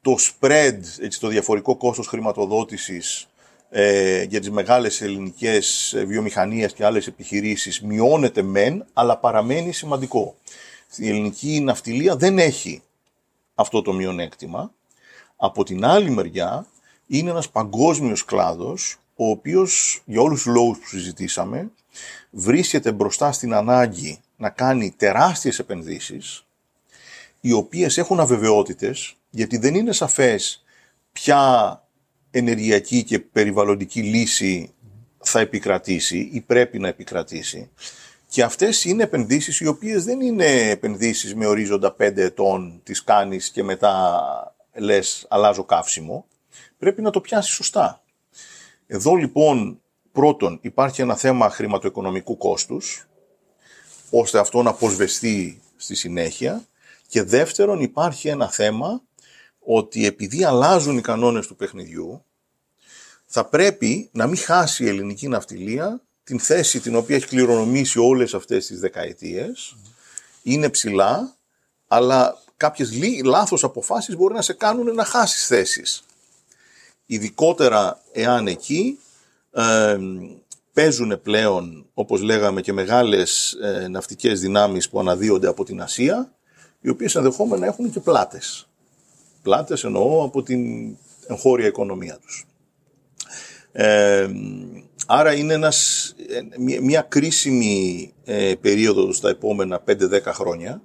Το 0.00 0.16
spread, 0.20 0.78
έτσι, 1.00 1.20
το 1.20 1.28
διαφορικό 1.28 1.76
κόστος 1.76 2.06
χρηματοδότησης 2.06 3.28
ε, 3.70 4.22
για 4.22 4.40
τις 4.40 4.50
μεγάλες 4.50 5.00
ελληνικές 5.00 5.94
βιομηχανίες 6.06 6.72
και 6.72 6.84
άλλες 6.84 7.06
επιχειρήσεις 7.06 7.80
μειώνεται 7.80 8.42
μεν, 8.42 8.86
αλλά 8.92 9.18
παραμένει 9.18 9.72
σημαντικό. 9.72 10.36
Η 10.96 11.08
ελληνική 11.08 11.60
ναυτιλία 11.60 12.16
δεν 12.16 12.38
έχει 12.38 12.82
αυτό 13.54 13.82
το 13.82 13.92
μειονέκτημα. 13.92 14.72
Από 15.36 15.64
την 15.64 15.84
άλλη 15.84 16.10
μεριά 16.10 16.66
είναι 17.06 17.30
ένας 17.30 17.50
παγκόσμιος 17.50 18.24
κλάδος, 18.24 18.96
ο 19.16 19.28
οποίος 19.28 20.02
για 20.04 20.20
όλους 20.20 20.42
τους 20.42 20.52
λόγους 20.52 20.78
που 20.78 20.86
συζητήσαμε, 20.86 21.70
βρίσκεται 22.30 22.92
μπροστά 22.92 23.32
στην 23.32 23.54
ανάγκη 23.54 24.20
να 24.36 24.50
κάνει 24.50 24.90
τεράστιες 24.90 25.58
επενδύσεις, 25.58 26.46
οι 27.40 27.52
οποίες 27.52 27.98
έχουν 27.98 28.20
αβεβαιότητες, 28.20 29.14
γιατί 29.30 29.56
δεν 29.56 29.74
είναι 29.74 29.92
σαφές 29.92 30.64
ποια 31.12 31.82
ενεργειακή 32.30 33.04
και 33.04 33.18
περιβαλλοντική 33.18 34.02
λύση 34.02 34.74
θα 35.22 35.40
επικρατήσει 35.40 36.30
ή 36.32 36.40
πρέπει 36.40 36.78
να 36.78 36.88
επικρατήσει. 36.88 37.70
Και 38.28 38.42
αυτές 38.42 38.84
είναι 38.84 39.02
επενδύσεις 39.02 39.60
οι 39.60 39.66
οποίες 39.66 40.04
δεν 40.04 40.20
είναι 40.20 40.70
επενδύσεις 40.70 41.34
με 41.34 41.46
ορίζοντα 41.46 41.92
5 41.92 42.22
ετών, 42.22 42.80
τις 42.82 43.04
κάνεις 43.04 43.50
και 43.50 43.62
μετά 43.62 44.20
λες 44.74 45.26
αλλάζω 45.28 45.64
καύσιμο. 45.64 46.26
Πρέπει 46.82 47.02
να 47.02 47.10
το 47.10 47.20
πιάσεις 47.20 47.54
σωστά. 47.54 48.02
Εδώ 48.86 49.14
λοιπόν 49.14 49.80
πρώτον 50.12 50.58
υπάρχει 50.62 51.00
ένα 51.00 51.16
θέμα 51.16 51.50
χρηματοοικονομικού 51.50 52.36
κόστους, 52.36 53.06
ώστε 54.10 54.38
αυτό 54.38 54.62
να 54.62 54.70
αποσβεστεί 54.70 55.62
στη 55.76 55.94
συνέχεια. 55.94 56.64
Και 57.06 57.22
δεύτερον 57.22 57.80
υπάρχει 57.80 58.28
ένα 58.28 58.50
θέμα 58.50 59.02
ότι 59.58 60.06
επειδή 60.06 60.44
αλλάζουν 60.44 60.98
οι 60.98 61.00
κανόνες 61.00 61.46
του 61.46 61.56
παιχνιδιού, 61.56 62.24
θα 63.26 63.44
πρέπει 63.44 64.08
να 64.12 64.26
μην 64.26 64.36
χάσει 64.36 64.84
η 64.84 64.88
ελληνική 64.88 65.28
ναυτιλία 65.28 66.02
την 66.24 66.38
θέση 66.38 66.80
την 66.80 66.96
οποία 66.96 67.16
έχει 67.16 67.26
κληρονομήσει 67.26 67.98
όλες 67.98 68.34
αυτές 68.34 68.66
τις 68.66 68.80
δεκαετίες. 68.80 69.76
Είναι 70.42 70.68
ψηλά, 70.68 71.36
αλλά 71.86 72.42
κάποιες 72.56 72.90
λάθος 73.24 73.64
αποφάσεις 73.64 74.16
μπορεί 74.16 74.34
να 74.34 74.42
σε 74.42 74.52
κάνουν 74.52 74.94
να 74.94 75.04
χάσεις 75.04 75.46
θέσεις. 75.46 76.04
Ειδικότερα 77.06 78.00
εάν 78.12 78.46
εκεί 78.46 78.98
ε, 79.50 79.98
παίζουν 80.72 81.20
πλέον, 81.22 81.86
όπως 81.94 82.20
λέγαμε, 82.20 82.60
και 82.60 82.72
μεγάλες 82.72 83.52
ε, 83.52 83.88
ναυτικές 83.88 84.40
δυνάμεις 84.40 84.88
που 84.88 85.00
αναδύονται 85.00 85.48
από 85.48 85.64
την 85.64 85.82
Ασία, 85.82 86.32
οι 86.80 86.88
οποίες 86.88 87.14
ενδεχόμενα 87.14 87.66
έχουν 87.66 87.90
και 87.90 88.00
πλάτες. 88.00 88.68
Πλάτες 89.42 89.84
εννοώ 89.84 90.24
από 90.24 90.42
την 90.42 90.96
εγχώρια 91.26 91.66
οικονομία 91.66 92.18
τους. 92.18 92.46
Ε, 93.72 94.28
άρα 95.06 95.34
είναι 95.34 95.54
ένας, 95.54 96.08
ε, 96.28 96.40
μια, 96.80 97.02
κρίσιμη 97.02 98.12
ε, 98.24 98.54
περίοδος 98.60 99.16
στα 99.16 99.28
επόμενα 99.28 99.82
5-10 99.86 100.20
χρόνια 100.26 100.82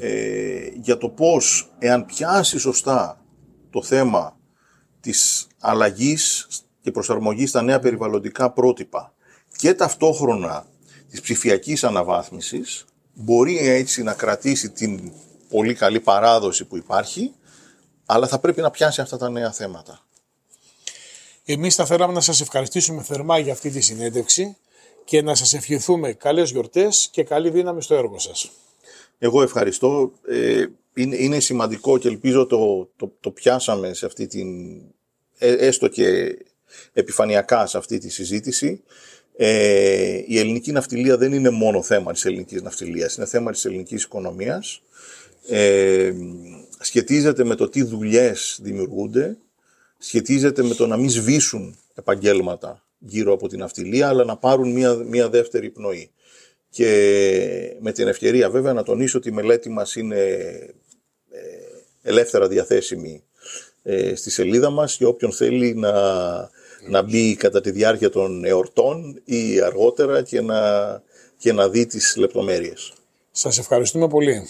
ε, 0.00 0.68
για 0.74 0.98
το 0.98 1.08
πώς, 1.08 1.70
εάν 1.78 2.06
πιάσει 2.06 2.58
σωστά 2.58 3.24
το 3.70 3.82
θέμα 3.82 4.39
της 5.00 5.46
αλλαγής 5.58 6.48
και 6.82 6.90
προσαρμογής 6.90 7.48
στα 7.48 7.62
νέα 7.62 7.78
περιβαλλοντικά 7.80 8.50
πρότυπα 8.50 9.14
και 9.56 9.74
ταυτόχρονα 9.74 10.66
της 11.10 11.20
ψηφιακής 11.20 11.84
αναβάθμισης, 11.84 12.84
μπορεί 13.14 13.58
έτσι 13.58 14.02
να 14.02 14.12
κρατήσει 14.14 14.70
την 14.70 15.12
πολύ 15.48 15.74
καλή 15.74 16.00
παράδοση 16.00 16.64
που 16.64 16.76
υπάρχει, 16.76 17.32
αλλά 18.06 18.26
θα 18.26 18.38
πρέπει 18.38 18.60
να 18.60 18.70
πιάσει 18.70 19.00
αυτά 19.00 19.16
τα 19.16 19.30
νέα 19.30 19.52
θέματα. 19.52 20.04
Εμείς 21.44 21.74
θα 21.74 21.86
θέλαμε 21.86 22.12
να 22.12 22.20
σας 22.20 22.40
ευχαριστήσουμε 22.40 23.02
θερμά 23.02 23.38
για 23.38 23.52
αυτή 23.52 23.70
τη 23.70 23.80
συνέντευξη 23.80 24.56
και 25.04 25.22
να 25.22 25.34
σας 25.34 25.54
ευχηθούμε 25.54 26.12
καλές 26.12 26.50
γιορτές 26.50 27.08
και 27.10 27.24
καλή 27.24 27.50
δύναμη 27.50 27.82
στο 27.82 27.94
έργο 27.94 28.18
σας. 28.18 28.50
Εγώ 29.18 29.42
ευχαριστώ. 29.42 30.12
Ε, 30.28 30.66
είναι, 30.94 31.16
είναι 31.16 31.40
σημαντικό 31.40 31.98
και 31.98 32.08
ελπίζω 32.08 32.46
το, 32.46 32.90
το, 32.96 33.12
το 33.20 33.30
πιάσαμε 33.30 33.94
σε 33.94 34.06
αυτή 34.06 34.26
την, 34.26 34.80
ε, 35.38 35.52
έστω 35.52 35.88
και 35.88 36.36
επιφανειακά 36.92 37.66
σε 37.66 37.78
αυτή 37.78 37.98
τη 37.98 38.08
συζήτηση. 38.08 38.82
Ε, 39.36 40.22
η 40.26 40.38
ελληνική 40.38 40.72
ναυτιλία 40.72 41.16
δεν 41.16 41.32
είναι 41.32 41.50
μόνο 41.50 41.82
θέμα 41.82 42.12
της 42.12 42.24
ελληνικής 42.24 42.62
ναυτιλίας, 42.62 43.16
είναι 43.16 43.26
θέμα 43.26 43.50
της 43.50 43.64
ελληνικής 43.64 44.02
οικονομίας. 44.02 44.82
Ε, 45.48 46.12
σχετίζεται 46.80 47.44
με 47.44 47.54
το 47.54 47.68
τι 47.68 47.82
δουλειές 47.82 48.58
δημιουργούνται, 48.62 49.36
σχετίζεται 49.98 50.62
με 50.62 50.74
το 50.74 50.86
να 50.86 50.96
μην 50.96 51.10
σβήσουν 51.10 51.78
επαγγέλματα 51.94 52.84
γύρω 52.98 53.32
από 53.32 53.48
την 53.48 53.62
αυτιλία, 53.62 54.08
αλλά 54.08 54.24
να 54.24 54.36
πάρουν 54.36 54.72
μια, 54.72 54.94
μια 54.94 55.28
δεύτερη 55.28 55.70
πνοή. 55.70 56.10
Και 56.70 57.76
με 57.80 57.92
την 57.92 58.08
ευκαιρία 58.08 58.50
βέβαια 58.50 58.72
να 58.72 58.82
τονίσω 58.82 59.18
ότι 59.18 59.28
η 59.28 59.32
μελέτη 59.32 59.68
μας 59.70 59.96
είναι 59.96 60.18
ε, 61.30 61.40
ελεύθερα 62.02 62.48
διαθέσιμη 62.48 63.24
ε, 63.82 64.14
στη 64.14 64.30
σελίδα 64.30 64.70
μας 64.70 64.96
για 64.96 65.08
όποιον 65.08 65.32
θέλει 65.32 65.74
να, 65.74 65.92
να 66.88 67.02
μπει 67.02 67.36
κατά 67.36 67.60
τη 67.60 67.70
διάρκεια 67.70 68.10
των 68.10 68.44
εορτών 68.44 69.20
ή 69.24 69.60
αργότερα 69.60 70.22
και 70.22 70.40
να, 70.40 70.62
και 71.36 71.52
να 71.52 71.68
δει 71.68 71.86
τις 71.86 72.16
λεπτομέρειες. 72.16 72.92
Σας 73.30 73.58
ευχαριστούμε 73.58 74.08
πολύ. 74.08 74.48